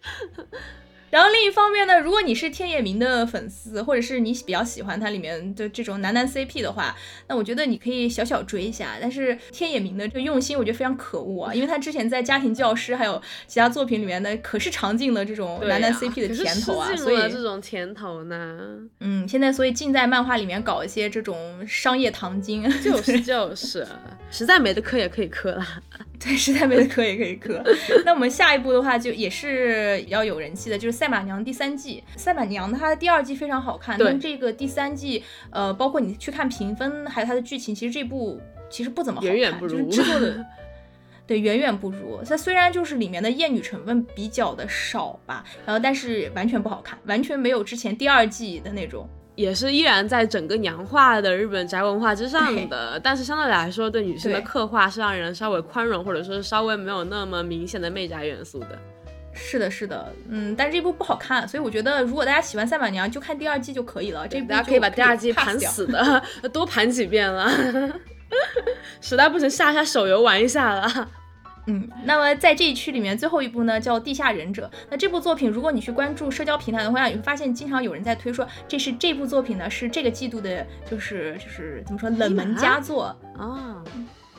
[1.10, 6.96] 然后另一方面呢，如果你是天野明的粉丝，或者是你比较喜欢他里面的这种男男 CP 的话，
[7.26, 8.96] 那我觉得你可以小小追一下。
[9.00, 23.86] 但是天野明的这个用心，我觉得非常可恶啊，因为他之前在家庭教师还有其他作品里面的，可是尝尽了这种男男 CP 的甜头啊，所以这种甜头呢，嗯，现在所以尽在漫画里面搞一些这种商业糖精，就是就是，
[24.30, 25.66] 实在没得磕也可以磕了。
[26.22, 27.64] 对，实在没得磕也可以磕。
[28.04, 32.04] 那我们下一部的话，就也是要有人气的，就是《赛马娘》第三季。
[32.18, 40.44] 《赛马娘》它的第二季非常好看，但这个第三季，呃，包括你去看评分，还有它的剧情，其实这部其实不怎么好看，远远不如制作的。
[41.26, 42.20] 对，远远不如。
[42.28, 49.08] 它虽然就是里面的艳女成分比较的少吧，然后但是完全不好看，完全没有之前第二季的那种。
[49.40, 58.78] 也是依然在整个娘化的日本宅文化之上的，但是相对来说对女性的刻画是让人稍微宽容，或者说是稍微没有那么明显的媚宅元素的。
[59.32, 64.28] 是的，是的，嗯，但是这部不好看，所以我觉得如果大家喜欢赛马娘，就看第二季就可以了。
[64.28, 66.22] 这部大家可以把第二季盘死的，
[66.52, 67.48] 多盘几遍了，
[69.00, 71.08] 实在不行下下手游玩一下了。
[71.66, 74.70] 嗯，那么在这一区里面，最后一部呢叫《地下忍者》。
[74.90, 83.82] 那这部作品，如果你去关注社交平台的话，你会发现经常有人在推说，这是这部作品呢是这个季度的，就是就是怎么说冷门佳作啊。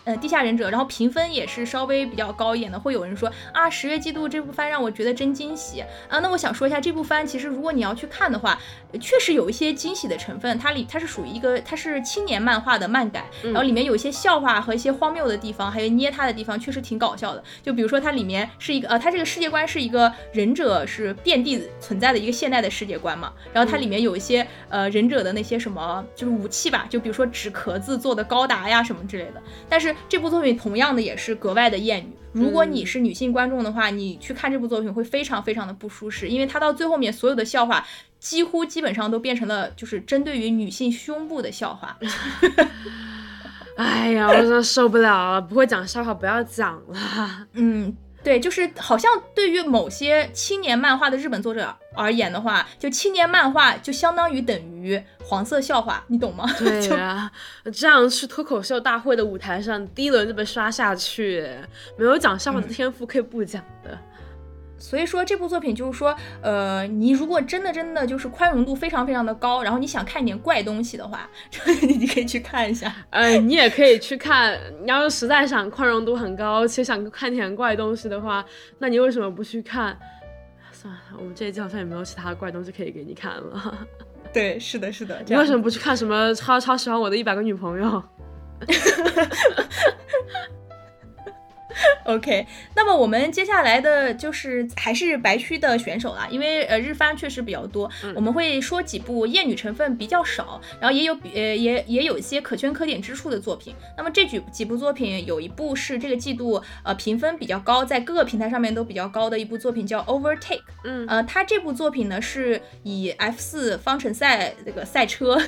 [0.04, 5.80] 呃，地下忍者，然后评分也是稍微比较高一点的，会有人说啊，十月季度这部番让我觉得真惊喜
[6.10, 6.20] 啊。
[6.20, 8.60] 那我想说一下，这部番其实如果你要去看的话，
[9.00, 10.58] 确实有一些惊喜的成分。
[10.58, 17.44] 它里它是属于一个，它是青年漫画的漫改，然后里面有一些笑话和一些荒谬的地方，还有捏它的地方，确实挺搞笑的。
[17.62, 29.91] 就比如说它里面是一个呃，它这个世界观是一个忍者是遍地存在的一个现代的世界观嘛，然后它里面有一些呃忍者的那些什么就是武器吧，就比如说纸壳子做的高达呀什么之类的，但是。
[30.10, 32.14] 这部作品同样的也是格外的艳女。
[32.34, 37.86] 如果你是女性观众的话，你去看这部作品会非常非常的不舒适，因为它到最后面所有的笑话
[38.20, 41.98] 几乎基本上都变成了就是针对于女性胸部的笑话。
[43.78, 45.42] 哎呀，我真的受不了了！
[45.42, 47.48] 不会讲笑话不要讲了。
[47.54, 47.96] 嗯。
[48.24, 56.46] 对，就是好像对于某些青年漫画的日本作者而言的话，就青年漫画就相当于等于黄色笑话，你懂吗？
[56.60, 57.32] 对啊，
[57.74, 61.48] 这样去脱口秀大会的舞台上，第一轮就被刷下去，
[61.98, 63.98] 没有讲笑话的天赋可以不讲的。
[64.82, 71.30] 所以说这部作品就是说，呃，你如果真的真的就是宽容度非常非常的高，然后你想看一点怪东西的话，
[71.82, 72.94] 你可以去看一下。
[73.12, 74.60] 呃，你也可以去看。
[74.82, 78.44] 你要是实在想宽容度很高，且想看点怪东西的话，
[78.80, 79.98] 那你为什么不去看？
[80.74, 83.88] 算了，我们这一季好像也没有其他怪东西可以给你看了。
[84.34, 85.22] 对，是的，是的。
[85.28, 88.04] 你为什么不去看什么超超喜欢我的一百个女朋友
[92.06, 92.46] OK，
[92.76, 103.74] 那么我们接下来的就是还是白区的选手啦，因为呃日番确实比较多，我们会说几部艳女成分比较少，然后也有比呃也也有一些可圈可点之处的作品。
[103.98, 115.40] 那么这几几部作品有一部是这个季度呃评分比较高，在各个平台上面都比较高的一部作品叫 Overtake，嗯呃它这部作品呢是以 F 四方程赛这个赛车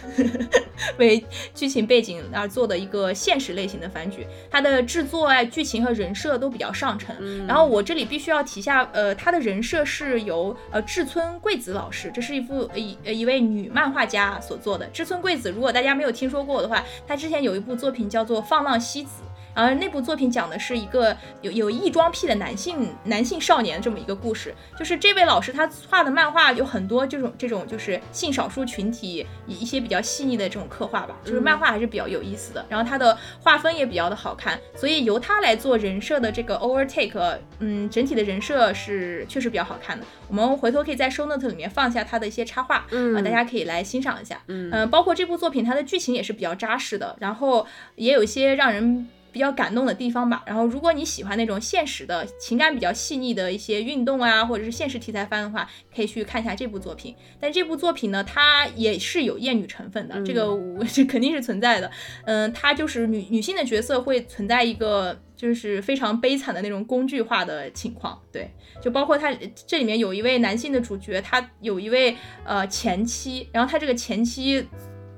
[0.97, 6.53] 为剧情背景而做的一个现实类型的番剧，它的制作啊剧情和人设都。
[6.53, 14.85] 比较上乘，然后我这里必须要提下，呃，他的人设是由呃志村贵子老师，这是一部一一位女漫画家所做的。
[14.93, 19.09] 志村贵子，如果大家没有听说过的话，她之前有一部作品叫做《放浪西子》。
[19.53, 40.05] 而那部作品讲的是一个有有异装癖的男性男性少年这么一个故事，就是这位老师他画的漫画有很多这种这种就是性少数群体以一些比较细腻的这种刻画吧，就是漫画还是比较有意思的，然后他的画风也比较的好看，所以由他来做人设的这个 overtake，嗯，整体的人设是确实比较好看的。
[40.27, 49.07] 我们回头可以在 show note 里面放下他的一些插画，嗯，啊，大家可以来欣赏一下，嗯，包括这部作品它的剧情也是比较扎实的，然后也有一些让人。
[49.33, 50.43] 比较感动的地方吧。
[50.45, 57.13] 然后，如果你喜欢那种现实的情感比较细腻的一些运动啊，或者是现实题材番的话，可以去看一下这部作品。
[57.39, 60.47] 但这部作品呢，它也是有厌女成分的，这个
[60.93, 61.91] 这肯定是存在的。
[62.25, 68.21] 嗯，它就是女女性的角色会存在一个就是非常悲惨的那种工具化的情况。
[68.31, 68.49] 对，
[68.79, 69.35] 就包括它
[69.65, 72.15] 这里面有一位男性的主角，他有一位
[72.45, 74.65] 呃前妻，然后他这个前妻。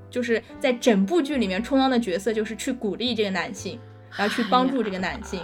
[0.07, 3.77] 就是在整部剧里面充当的角色，就是去鼓励这个男性，
[4.17, 5.39] 然后去帮助这个男性。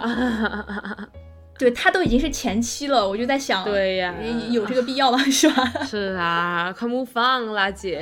[1.58, 4.12] 对他都已经是前妻了，我就在想，对呀，
[4.50, 5.18] 有这个必要吗？
[5.30, 5.64] 是吧？
[5.84, 8.00] 是啊，快目放啦，姐。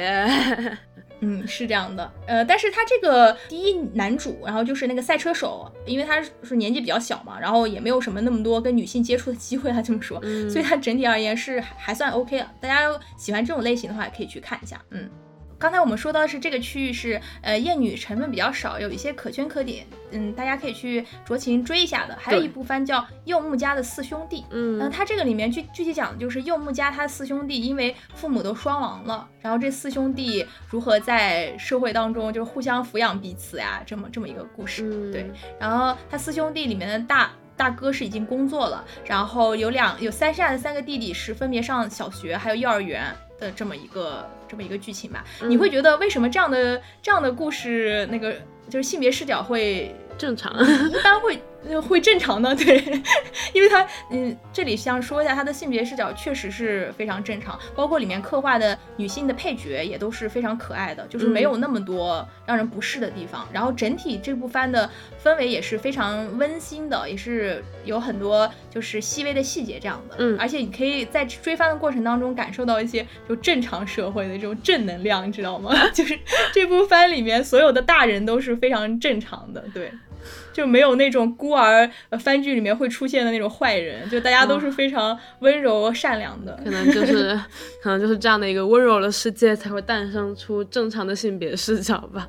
[1.22, 2.10] 嗯，是这样的。
[2.26, 10.18] 呃，但是他这个第一男主，然后就是那个赛车手，因为他是年纪比较小嘛，然后也没有什么那么多跟女性接触的机会，他这么说，
[10.48, 12.46] 所以他整体而言是还算 OK 的。
[12.62, 12.88] 大家
[13.18, 14.80] 喜欢这种类型的话，可以去看一下。
[14.90, 15.10] 嗯。
[15.60, 22.16] 刚才我们说到的是这个区域是呃艳女成分比较少，有一些可圈可点，嗯，大家可以去酌情追一下的。
[22.18, 35.12] 还有一部番叫柚木家的四兄弟，嗯，那它这个里面具具体讲的就是柚木家他四兄弟因为父母都双亡了，然后这四兄弟如何在社会当中就互相抚养彼此呀，这么这么一个故事。
[35.12, 35.30] 对，
[35.60, 43.14] 然后他四兄弟里面的大大哥是已经工作了，然后有两有三下的三个弟弟是分别上小学还有幼儿园。
[43.40, 48.34] 的这么一个这么一个剧情吧，你会觉得为什么这样的这样的故事，那个
[48.68, 50.54] 就是性别视角会正常，
[50.88, 51.42] 一般会。
[51.86, 52.82] 会正常的，对，
[53.52, 63.46] 因为他，嗯，这里想说一下他的性别视角确实是非常正常，包括里面刻画的女性的配角也都是非常可爱的，就是没有那么多让人不适的地方。
[63.52, 64.88] 然后整体这部番的
[65.22, 70.16] 氛围也是非常温馨的，也是有很多就是细微的细节这样的。
[70.18, 75.72] 嗯，而且你可以在追番的过程当中感受到一些就正常社会的这种正能量，你知道吗？
[75.92, 76.18] 就是
[76.52, 79.92] 这部番里面所有的大人都是非常正常的，对。
[80.52, 86.58] 就没有那种孤儿番剧里面会出现的那种坏人，就大家都是非常温柔善良的。
[86.64, 87.38] 可能就是，
[87.82, 92.28] 可能就是这样的一个温柔的世界才会诞生出正常的性别视角吧。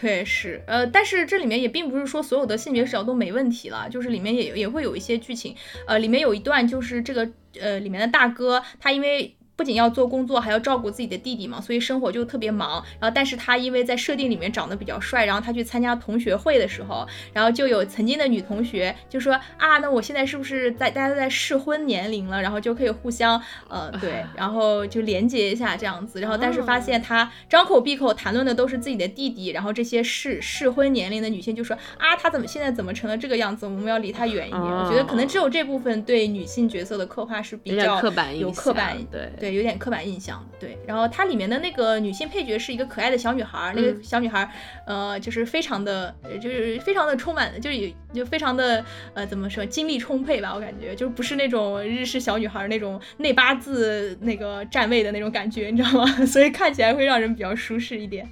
[0.00, 5.56] 对，是，呃，但是这里面也并不是说所有的性别视角都没问题了，就是里面也也会有一些剧情，
[5.86, 7.28] 呃，里面有一段就是这个，
[7.58, 9.34] 呃，里面的大哥他因为。
[9.60, 12.82] 不仅要做工作，还要照顾自己的弟弟嘛，所以生活就特别忙。
[12.98, 23.38] 然后，但是他因为在设定里面长得比较帅，然后他去参加同学会的时候，然后就有曾经的女同学就说啊，那我现在是不是在大家都在适婚年龄了，然后就可以互相
[23.68, 26.22] 呃 对，然后就连接一下这样子。
[26.22, 33.66] 然后，但是发现他张口闭口谈论的都是自己的弟弟，然后这些适适婚年龄的女性就说啊，他怎么现在怎么成了这个样子？
[33.66, 34.62] 我们要离他远一点。
[34.62, 39.60] 我觉得可能只有这部分对女性角色的刻画是比较刻板有刻板对对。
[39.60, 40.78] 有点刻板印象，对。
[40.86, 44.50] 然后它里面的那个女性配角是一个可爱的小女孩，那个小女孩，
[44.86, 56.06] 呃，就是非常的，就是非常的充满，就有就非常的，呃，怎么说，精力充沛吧，我感觉，就不是那种日式小女孩那种内八字那个站位的那种感觉，你知道吗？
[56.26, 58.28] 所以看起来会让人比较舒适一点。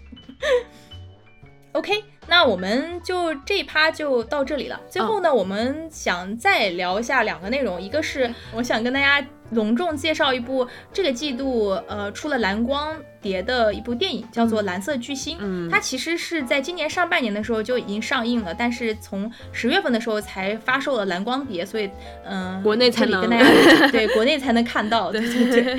[1.73, 1.93] OK，
[2.27, 4.81] 那我们就这一趴就到这里了。
[4.89, 9.27] 最后呢，我们想再聊一下两个内容，一个是我想跟大家。
[9.51, 15.37] 隆重介绍一部这个季度呃出了蓝光碟的一部电影，叫做《蓝色巨星》。
[15.41, 21.91] 嗯，它其实是在今年上半年的时候就已经上映了，但是从十月份的时候才发售了蓝光碟，所以
[22.25, 25.11] 嗯，国内才能跟大家对国内才能看到。
[25.11, 25.79] 对对，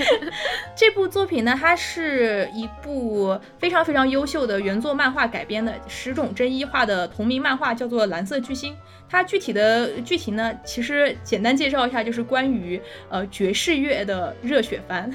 [0.75, 8.73] 这部作品呢，它是一部非常非常优秀的原作漫画改编的十种真一画的同名漫画，叫做《蓝色巨星》。
[9.11, 12.79] 它具体的剧情呢，其实简单介绍一下，就是关于
[13.09, 15.11] 呃爵士乐的热血番。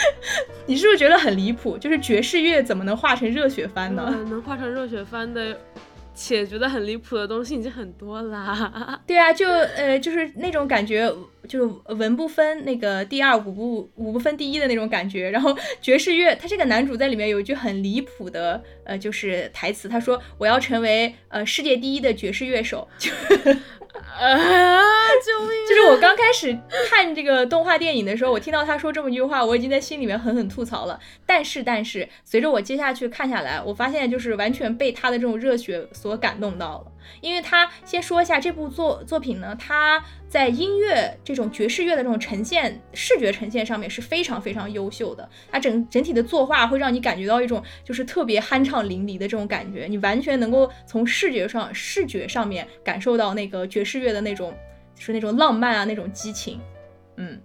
[0.66, 1.76] 你是不是觉得很离谱？
[1.78, 4.14] 就是爵士乐怎么能画成热血番呢？
[4.28, 5.58] 能画成热血番的。
[6.14, 9.00] 且觉得很离谱的东西已经很多啦。
[9.08, 11.10] 对啊，就呃，就是那种感觉，
[11.48, 15.30] 就是文不分那个第二，武不武不分第一的那种感觉。
[15.30, 22.86] 然后爵士乐，他这个男主在里面有一句很离谱的呃，就是台词，他说我要成为呃世界第一的爵士乐手。
[24.18, 24.82] 啊！
[25.24, 25.50] 救命！
[25.68, 26.56] 就是我刚开始
[26.90, 30.98] 看这个动画电影的时候，我听到他说这么一句话，我已经在心里面狠狠吐槽了。
[31.26, 36.92] 但是，但是随着我接下去看下来，我发现就是完全被他的这种热血所感动到了。
[37.20, 45.28] 因为他先说一下这部作作品呢，他在音乐这种爵士乐的这种呈现、视觉呈现上面是非常非常优秀的。
[45.50, 54.54] 它整整体的作画会让你感觉到一种就是特别酣畅淋漓的这种感觉，你完全能够从视觉上、视觉上面感受到那个爵士乐的那种，
[54.94, 56.60] 就是那种浪漫啊，那种激情。
[57.16, 57.38] 嗯，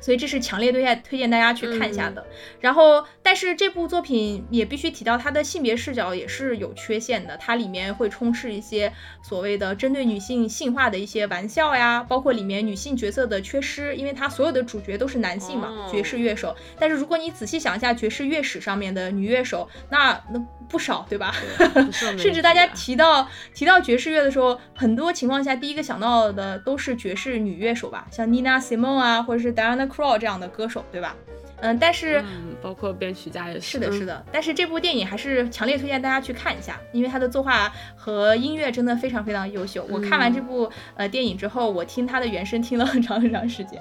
[0.00, 2.26] 所以这是强烈推荐推荐大家去看一下的。
[2.60, 16.54] 然后，但是这部作品也必须提到它的性别视角也是有缺陷的，它里面会充斥一些所谓的针对女性性化的一些玩笑呀，包括里面女性角色的缺失，因为它所有的主角都是男性嘛，爵士乐手。
[16.78, 21.34] 但是如果你仔细想一下爵士乐史上面的女乐手，那那不少，对吧？
[21.92, 31.16] 甚至大家提到提到爵士乐的时候，很多情况下第一个想到的都是爵士女乐手吧，像 Nina Simone 啊，或者是 Diana Krall 这样的歌手，对吧？
[31.62, 32.24] 嗯，但是
[32.62, 33.72] 包括编曲家也是。
[33.72, 34.24] 是的，是的。
[34.32, 39.86] 但是这部电影还是强烈推荐大家去看一下，因为它的作画和音乐真的非常非常优秀。
[39.90, 43.78] 我看完这部呃电影之后，我听它的原声听了很长很长时间，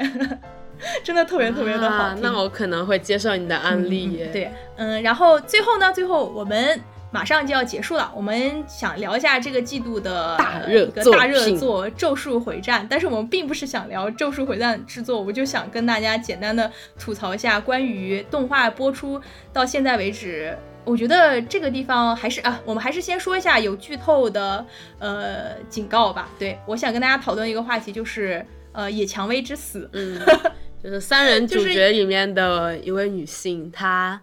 [1.05, 2.21] 真的特别特别的好听。
[2.21, 4.27] 那我可能会接受你的案例。
[4.33, 6.81] 对，嗯，然后最后呢，最后我们。
[7.11, 19.19] 马上就要结束了，我们想聊一下这个季度的大热一个大热作《咒术回战》，但是我们并不是想聊《咒术回战》制作，我就想跟大家简单的吐槽一下关于动画播出
[19.51, 20.55] 到现在为止，
[20.85, 24.63] 我觉得这个地方还是啊，我们还是先说一下有剧透的
[24.99, 26.29] 呃警告吧。
[26.37, 30.21] 对我想跟大家讨论一个话题，就是呃野蔷薇之死，嗯，
[30.83, 34.21] 就是三人主角里面的一位女性，她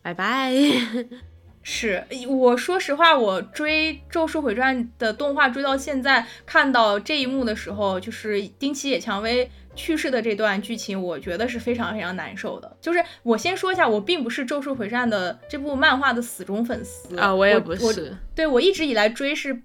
[0.00, 0.50] 拜拜。
[1.62, 12.76] 是我说实话，我追《咒术回战》的动画追到现在，看到这一幕的时候，就是丁崎野蔷薇去世的这段剧情，我觉得是非常非常难受的。
[12.80, 18.16] 就是我先说一下，我并不是《咒术回战》的这部漫画的死忠粉丝啊，我也不是。
[18.34, 19.62] 对我一直以来追是。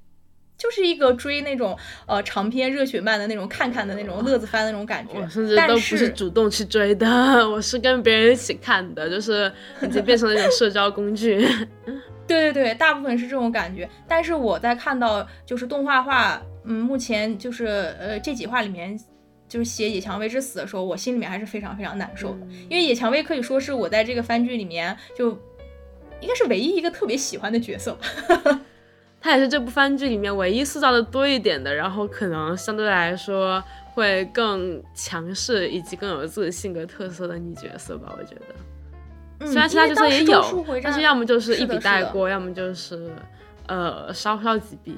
[0.58, 1.78] 就是一个追那种
[2.08, 7.08] 呃长篇热血漫的那种看看的那种乐子番那种感觉，我甚至都不是主动去追的，
[7.48, 9.52] 我是跟别人一起看的，就是
[9.82, 11.48] 已经变成了一种社交工具。
[12.28, 13.90] 对对对，大部分是这种感觉。
[14.06, 17.66] 但是我在看到就是动画化，嗯，目前就是
[18.00, 19.00] 呃这几话里面
[19.48, 25.30] 就是写野蔷薇之死的时候，我心里面还是非常非常难受的，因为野蔷薇可以说是我在这个番剧里面就
[26.20, 27.98] 应该是唯一一个特别喜欢的角色。
[29.28, 33.62] 她也是这部番剧里面唯一塑造的多一点的，然后可能相对来说
[33.94, 39.46] 会更强势以及更有自己性格特色的女角色吧，我觉得。
[39.46, 43.12] 虽然其他角色也有，但是要么就是一笔带过，要么就是
[43.68, 44.98] 呃稍稍几笔。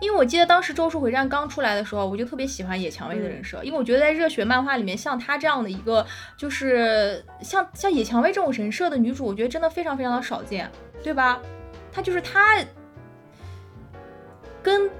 [0.00, 6.04] 因为我记得当时《咒术回战》刚出来的时候，我就特别喜欢野蔷薇的人设，因为我觉得在热血漫画里面，像她这样的一个，
[6.36, 10.68] 就是像像野蔷薇这种人设的女主，我觉得真的非常非常的少见，
[11.00, 11.40] 对吧？
[11.92, 12.58] 她就是她。
[14.64, 14.90] 跟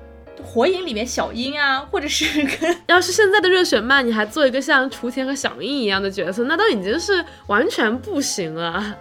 [0.45, 8.97] 火影里面小樱啊，或者是 跟要是现在的热血漫，你还做一个像雏田和小樱一样的角色，那都已经是完全不行了。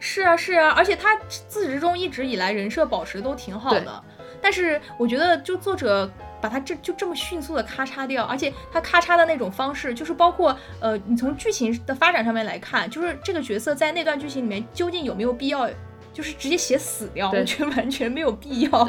[0.00, 1.16] 是啊，是啊，而且他
[1.46, 4.02] 自始至终一直以来人设保持都挺好的，
[4.40, 6.10] 但是我觉得就作者
[6.40, 15.68] 把他这就这么迅速的咔嚓掉，而且他咔嚓的那种方式，就是包括呃，你从剧情的发展上面来看，就是这个角色在那段剧情里面究竟有没有必要？
[16.12, 18.88] 就是直接写死掉，我觉得完全没有必要，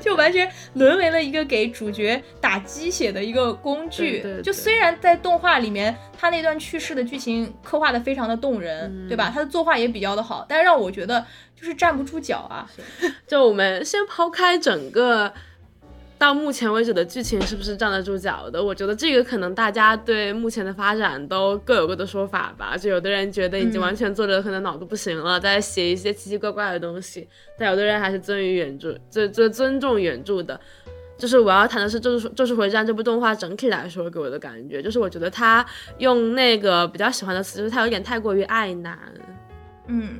[0.00, 4.24] 就完全沦为了一个给主角打鸡血的一个工具。
[4.42, 9.30] 就虽然在动画里面，他那段去世的剧情刻画的非常的动人，对吧？
[9.32, 11.24] 他的作画也比较的好，但是让我觉得
[11.54, 12.68] 就是站不住脚啊。
[13.26, 15.32] 就我们先抛开整个。
[16.16, 18.62] 到目前为止的剧情是不是站得住脚的？
[18.62, 22.76] 我觉得这个可能大家对目前的发展都各有各的说法吧。
[22.76, 27.26] 就有的人觉得已经完全作者可能脑子不行了，在写一些奇奇怪怪的东西；
[27.58, 30.58] 但有的人还是尊于原著，尊尊尊重原著的。
[31.18, 35.64] 就是我要谈的是《咒术咒术回战》这部动画整体来说给我的感觉，就是我觉得他
[35.98, 38.98] 用那个比较喜欢的词，就是他有点太过于爱男。
[39.88, 40.18] 嗯，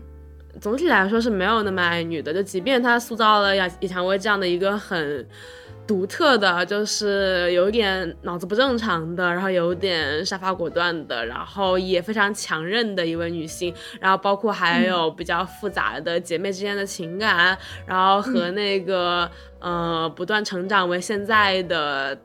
[0.61, 2.35] 总体来说是没有那么爱女的。
[2.35, 5.27] 就即便他塑造了亚野蔷薇这样的一个很。
[5.86, 17.56] 独特的就是有点脑子不正常的，然后有点杀伐果断的，然后也非常强韧的一位女性，然后包括还有比较复杂的姐妹之间的情感，
[17.86, 22.19] 然后和那个呃不断成长为现在的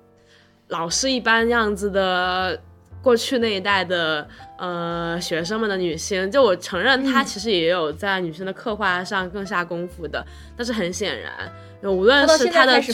[0.69, 2.57] 老师一般样子的
[3.01, 4.25] 过去那一代的
[4.59, 10.23] 呃学生们的女性，就我承认她其实也有在女性的刻画上更下功夫的，
[10.57, 11.31] 但是很显然。
[11.81, 12.93] 无论是他的群，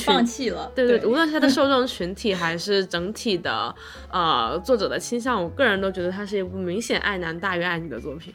[0.76, 3.74] 对对，无论是他的受众群体还是整体的，
[4.12, 8.32] 呃，作者的倾向，我个人都觉得它是一部明显爱男大于爱女的作品。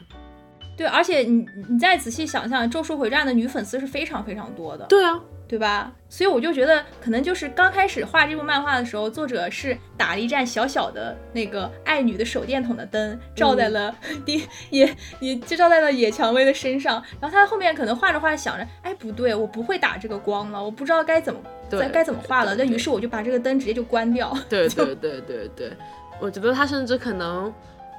[0.76, 4.84] 对，而且你你再仔细想想，《咒术回战》的女粉丝是非常非常多的。
[4.86, 5.20] 对啊。
[5.50, 5.90] 对吧？
[6.08, 13.92] 所以我就觉得，可能就是刚开始画这部漫画的时候，作者是打了一盏小小的那个爱女的手电筒的灯，照在了
[14.26, 14.40] 野
[14.70, 17.02] 野也就照在了野蔷薇的身上。
[17.20, 22.54] 然后他后面可能画着画着想着，哎，不对，我不会打这个光了，我不知道该怎么该该怎么画了。
[22.54, 24.32] 那于是我就把这个灯直接就关掉。
[24.48, 25.72] 对对对对对。
[26.20, 27.52] 我觉得他甚至可能，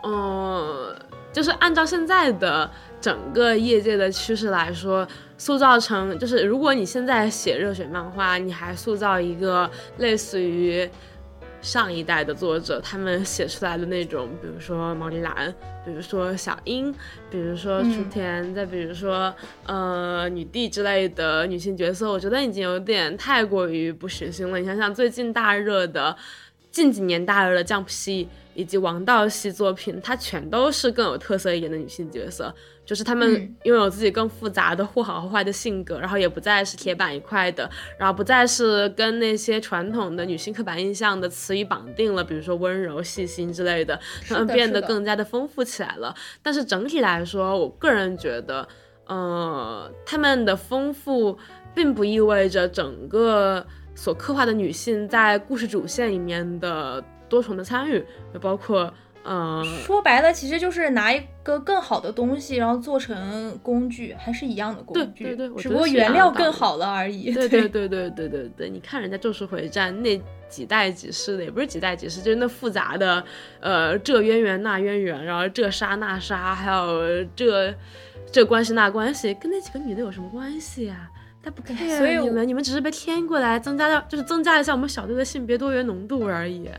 [0.05, 0.95] 嗯，
[1.33, 2.69] 就是按照现在的
[3.01, 5.05] 整个业界的趋势来说，
[5.41, 10.87] 塑造成就是如果你现在写热血漫画，你还塑造一个类似于。
[11.63, 15.53] 上一代的作者，他们写出来的那种，比如说毛利兰，
[15.85, 16.91] 比如说小樱，
[17.29, 19.31] 比如说雏田，再比如说
[19.67, 24.57] 呃女帝之类的女性角色，我觉得已经有点太过于不实心了。
[24.57, 26.17] 你想想最近大热的，
[26.71, 32.51] 近几年大热的 Jump 系以及王道系作品，它全都是更有特色一点的女性角色。
[32.91, 43.97] 就是他们拥有自己更复杂的或好或坏的性格，然后也不再是铁板一块的，然后不再是跟那些传统的女性刻板印象的词语绑定了，比如说温柔、细心之类的，
[44.27, 46.13] 他们变得更加的丰富起来了。
[46.43, 48.67] 但是整体来说，我个人觉得，
[49.05, 51.37] 呃，他们的丰富
[51.73, 53.65] 并不意味着整个
[53.95, 58.03] 所刻画的女性在故事主线里面的多重的参与，
[58.33, 58.93] 就包括。
[59.23, 67.31] 嗯，说白了，其实就是拿一个更好的东西，然后做成工具，还是一样的工具，对对对，只不过原料更好了而已。
[67.31, 70.19] 对对对对对对对，你看人家《咒术回战》那
[70.49, 73.23] 几代几世的，也不是几代几世，就是那复杂的，
[73.59, 77.73] 呃，这渊源那渊源，然后这杀那杀，还有这
[78.31, 81.09] 这关系那关系，跟那几个女的有什么关系啊？
[81.43, 86.69] 他不 care，所以你们你们只是被添过来，增加了就是增加一下我们小队的性别多元浓度而已。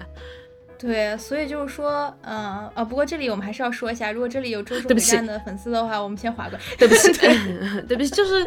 [0.83, 6.59] 对，所以就是说，嗯啊，不过这里我们还是要说一下，如果这里有周周回战的粉丝的话，我们先划过。
[6.77, 7.13] 对不起，
[7.87, 8.45] 对不起，就是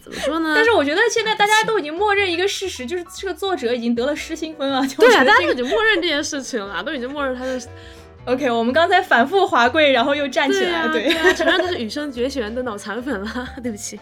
[0.00, 0.54] 怎么说呢？
[0.56, 4.82] 但是我觉得现在大家都已经默认一个事实，就是这个作者已经得了失心疯了。
[4.98, 7.68] 对啊，大家已经默认这件事情了，都已经默认他是。
[8.26, 13.48] OK，我们刚才反复滑跪，然后又站起来，对，承认他是羽生结弦的脑残粉了。
[13.62, 13.98] 对不起。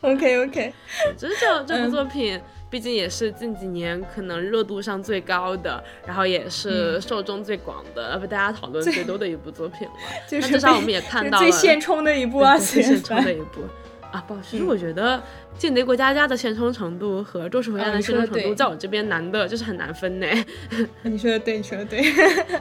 [0.00, 0.72] OK OK，
[1.16, 2.40] 只是这这部作品。
[2.70, 9.94] 毕竟也是近几年可能热度上最高的，然后也是受众最广的，被大家讨论最多的一部作品了。
[10.28, 13.62] 就至少我们也看到了最现充的一部啊，最现充的一部
[14.12, 14.24] 啊。
[14.26, 15.18] 不好，其实我觉得
[15.58, 20.26] 《间谍过家家》的现充程度和《咒术回战》的现充程度，在我这边难的就是很难分呢。
[21.02, 22.02] 你说的对，你说的对。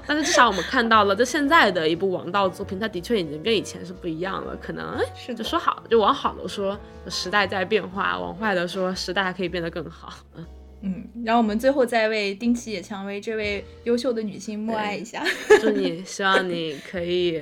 [0.05, 4.55] 但是至少我们看到了，在现在的一部王道作品，它的确已经跟以前是不一样了。
[4.61, 6.77] 可能是就说好，就往好的说。
[7.07, 10.13] 时代在变化，往坏的说，时代还可以变得更好。
[10.35, 10.45] 嗯
[10.81, 15.23] 嗯，然后我们最后再为丁崎野蔷薇这位优秀的女性默哀一下，
[15.59, 17.41] 祝你，希望你可以。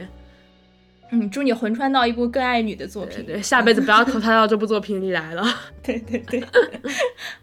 [1.12, 5.44] 嗯，祝你魂穿到一部更爱女的作品，对，下辈子不要投胎到这部作品里来了。
[5.82, 6.44] 对对对。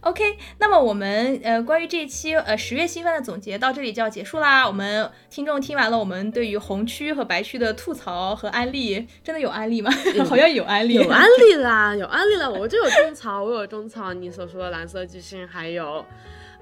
[0.00, 0.22] OK，
[0.58, 4.66] 那么我们呃关于这一期呃十月新番的总结到这里就要结束啦。
[4.66, 9.90] 我们听众听完了我们对于红区和白区的吐槽和安利，真的有安利吗？
[10.28, 12.50] 好像有安利，有安利啦，有安利了。
[12.50, 16.04] 我就有种草，我有种草你所说的蓝色巨星，还有。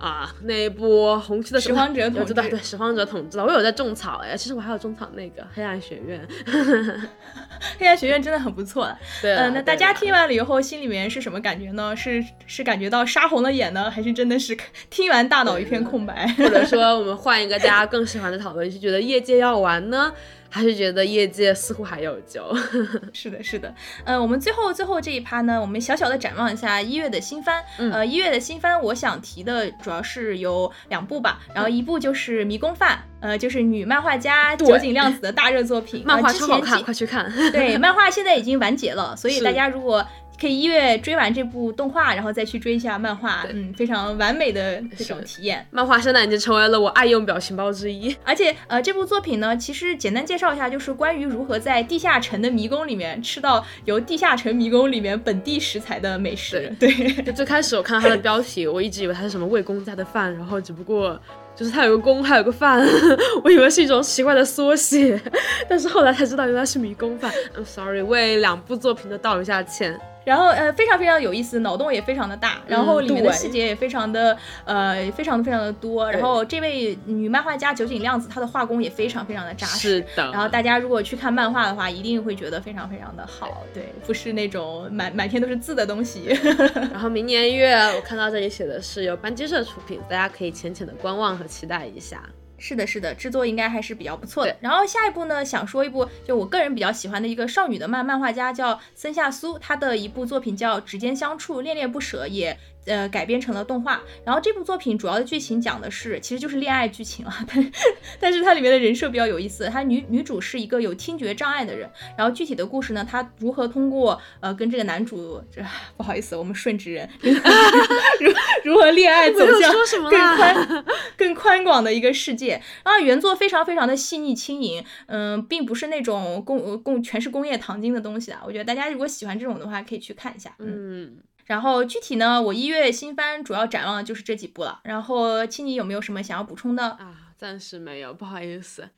[0.03, 3.45] 啊，那一部红区的拾荒者统治，对，拾荒者统治了。
[3.45, 6.27] 我有在种草哎，其实我还有种草那个黑暗学院，
[7.79, 8.91] 黑暗学院真的很不错。
[9.21, 11.95] 对，嗯，那大家听完了以后，心里面是什么感觉呢？
[11.97, 14.59] 是是感觉到杀红了眼呢，还是真的是
[14.91, 16.27] 听完大脑一片空白？
[16.37, 20.13] 或者说，我们换一个大家更喜欢的讨论，是觉得业界要完呢？
[20.55, 22.55] 还是觉得业界似乎还有救。
[23.15, 23.75] 是的，是的。
[24.05, 27.65] 呃，我们最后最后这一趴呢，我们小小的展望一下一月的新番。
[27.79, 31.41] 呃，一月的新番，我想提的主要是有两部吧。
[31.55, 36.03] 然后一部就是《迷宫饭》，呃，就是女漫画家酒井亮子的大热作品。
[36.05, 37.33] 漫画超好看，快去看。
[37.51, 40.07] 对，漫画现在已经完结了，所以大家如果。
[40.41, 45.65] 可以一月追完这部动画，然后再去追一下漫画，嗯，非常完美的这种体验。
[45.71, 48.17] 漫画现在已经成为了我爱用表情包之一。
[48.25, 56.75] 而且，呃，这部作品呢，其实简单介绍一下，就是关于如何在地下城的迷宫里面吃到由地下城迷宫里面本地食材的美食。
[56.81, 56.93] 对，
[57.23, 61.21] 就最开始我看到它的标题，我一直以为它是什么魏公家的饭，然后只不过
[61.55, 62.85] 就是它有个公，还有个饭，
[63.45, 65.21] 我以为是一种奇怪的缩写，
[65.69, 67.33] 但是后来才知道原来是迷宫饭。
[67.57, 70.01] I'm sorry，为两部作品都道一下歉。
[70.25, 76.11] 然后呃非常非常有意思，脑洞也非常的大，然后里面的细节也非常的呃非常的非常的多。
[76.11, 79.79] 然后这位女漫画家酒井亮子，她的画工也非常非常的扎实。
[79.79, 80.31] 是的。
[80.33, 83.65] 然后大家如果去看漫画的话，一定会觉得非常非常的好。
[83.75, 86.27] 对，不是那种满满天都是字的东西。
[86.93, 92.23] 然后明年一月，我看到这里写的是由班机社出品，大家可以浅浅的观望和期待一下。
[92.65, 94.57] 是的，是的，制作应该还是比较不错的。
[94.61, 102.57] 然后下一部呢，想说一部就我个人比较喜欢的一个少女的漫漫画家叫森下苏，她的一部作品叫《指尖相触，恋恋不舍》，也
[102.87, 104.01] 呃改编成了动画。
[104.25, 107.73] 然后这部作品主要的剧情讲的是，其实就是恋爱剧情啊， 但
[108.21, 115.63] 但是它里面的人设比较有意思，它女女主是一个有听觉障碍的人，然后具体的故事呢，她如何通过呃跟这个男主，这
[115.97, 118.33] 不好意思，我们顺直人 如
[118.65, 119.73] 如何恋爱走向
[120.11, 120.85] 更宽
[121.17, 122.61] 更宽广的一个世界。
[122.85, 128.43] 然后原作非常非常的细腻轻盈，嗯，并不是那种工工全是工业糖精的东西啊。
[128.45, 130.55] 我觉得大家如果喜欢这种的话，可以去看一下。
[130.59, 134.81] 嗯，然后具体呢，我一月新番主要展望的就是这几部了。
[134.85, 137.15] 然后青你有没有什么想要补充的啊？
[137.37, 138.89] 暂时没有，不好意思。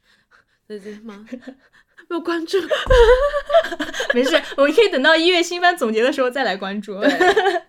[0.66, 1.26] 最近忙？
[2.06, 2.58] 没有关注，
[4.12, 6.98] 没事，我们可以等到一月新番总结的时候再来关注。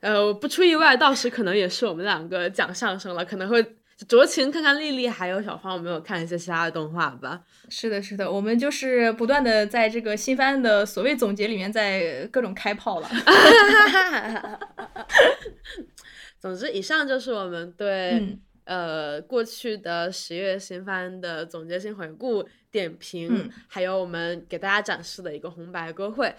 [0.02, 3.77] 呃，不出意外，到时可能也是我们两个讲相声了，可能会
[4.07, 7.41] 酌情看看丽丽还有小芳有没有看一些其他的动画吧。
[7.69, 13.09] 是的，是的，我们就是不断的在这个新番的所谓总结里面，在各种开炮了。
[16.39, 18.38] 总之，以上就是我们对。
[18.65, 26.34] 呃，过去的十月新番的总结性回顾、点评，还有我们给大家展示的一个红白歌会。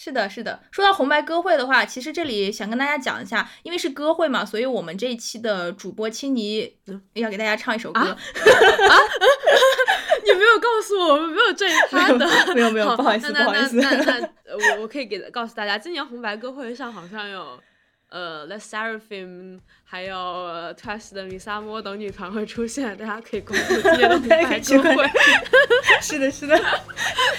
[0.00, 0.60] 是的，是的。
[0.70, 6.72] 说到红白歌会的话，其实这里想跟大家讲一下，因为是歌会嘛，所以我们这一期的主播青泥
[7.14, 7.98] 要给大家唱一首歌。
[8.00, 8.16] 啊？
[10.24, 12.54] 你没有告诉我，我们没有这一趴的。
[12.54, 13.74] 没有没有，不好意思，不好意思。
[13.76, 14.30] 那那那
[14.76, 17.60] 我我可以给告诉大家，今年红白歌会上好像有。
[18.10, 20.16] 呃，The Seraphim，还有
[20.80, 25.06] Twice 的米萨莫等女团会出现，大家可以关注今天的品牌公会。
[26.00, 26.56] 是的，是的。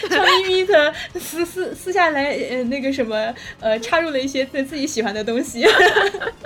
[0.10, 5.66] 超咪咪的私私私下来，呃，那个什么，呃，插入了一些自自己喜欢的东西。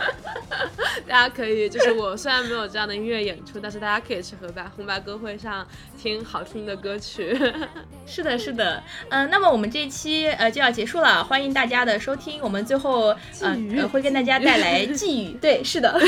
[1.13, 5.63] 大家可以，就是我虽然没有这样的音乐演出，但是大家可以去红白红白歌会上
[5.95, 7.39] 听好听的歌曲。
[8.07, 8.81] 是的，是的。
[9.09, 12.41] 嗯，那么我们这一期呃就要结束了，欢迎大家的收听。
[12.41, 15.37] 我们最后呃会跟大家带来寄语。
[15.39, 16.01] 对，是的。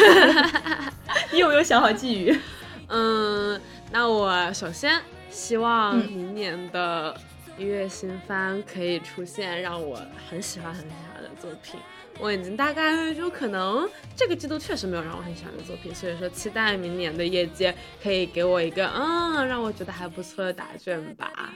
[1.32, 2.40] 你有没有想好寄语？
[2.90, 3.61] 嗯，
[3.91, 4.99] 那我首先
[5.30, 7.15] 希望明年的
[7.60, 11.80] 音乐新番可以出现让我很喜欢很喜欢的作品。
[12.19, 21.53] 我已经大概就可能这个季度确实没有让我很喜欢的作品，所以说期待明年的业界可以给我一个嗯让我觉得还不错的答卷吧。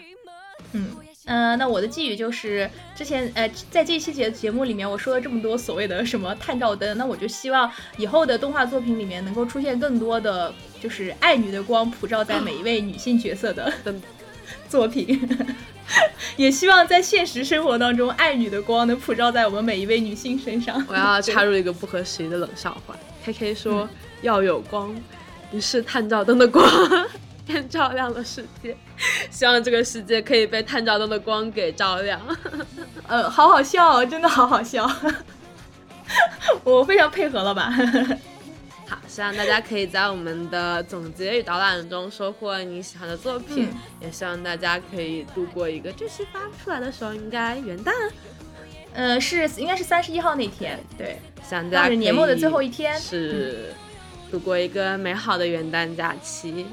[0.73, 0.95] 嗯
[1.25, 13.71] 嗯，那我的寄语就是之前呃在这期节节目里面我说了这么多所谓的什么探照灯，那我就希望以后的动画作品里面能够出现更多的就是爱女的光普照在 每一位女性角色的
[14.69, 15.19] 作品。
[16.37, 20.81] 也希望在现实生活当中，爱女的光能普照在我们每一位女性身上。
[20.87, 23.89] 我要插入一个不合时宜的冷笑话：K K 说
[24.21, 24.95] 要有光，
[25.51, 26.63] 于是探照灯的光
[27.45, 28.77] 便照亮了世界。
[29.31, 32.21] 希望这个世界可以被探照灯的光给照亮。
[33.07, 34.89] 呃，好好笑，真的好好笑。
[36.63, 37.73] 我非常配合了吧？
[38.89, 43.69] 好，希望大家可以在我们的总结与导览中收获你喜欢的作品，
[44.01, 47.91] 也希望大家可以度过一个这期发出来的时候应该元旦，
[48.93, 53.75] 呃，是应该是三十一号那天，对，希望大家年末的最后一天是
[54.31, 56.65] 度过一个美好的元旦假期。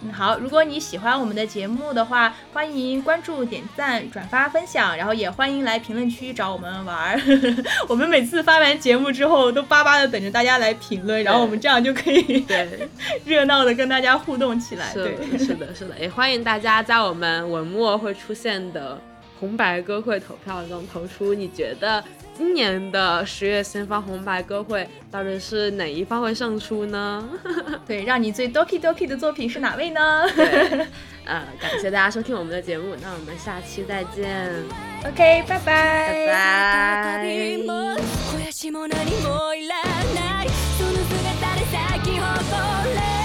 [0.00, 7.20] 嗯，好，如果你喜欢我们的节目的话，欢迎关注、点赞、转发、分享，然后也欢迎来评论区找我们玩儿。
[7.88, 12.88] 我们每次发完节目之后，都巴巴的等着大家来评论，然后我们这样就可以对
[13.26, 14.92] 热闹的跟大家互动起来。
[14.94, 18.96] 对，是的，是的，也欢迎大家在我们文末会出现的
[19.40, 22.02] 红白歌会投票中投出你觉得。
[22.38, 27.28] 今年的十月先发红白歌会到底是哪一方会胜出呢？
[27.84, 30.00] 对，让你最 doki doki 的作品是哪位呢？
[31.26, 34.48] 呃，感谢大家收听我们的节目，那我们下期再见。
[35.04, 36.26] OK，拜拜，拜
[42.94, 43.17] 拜。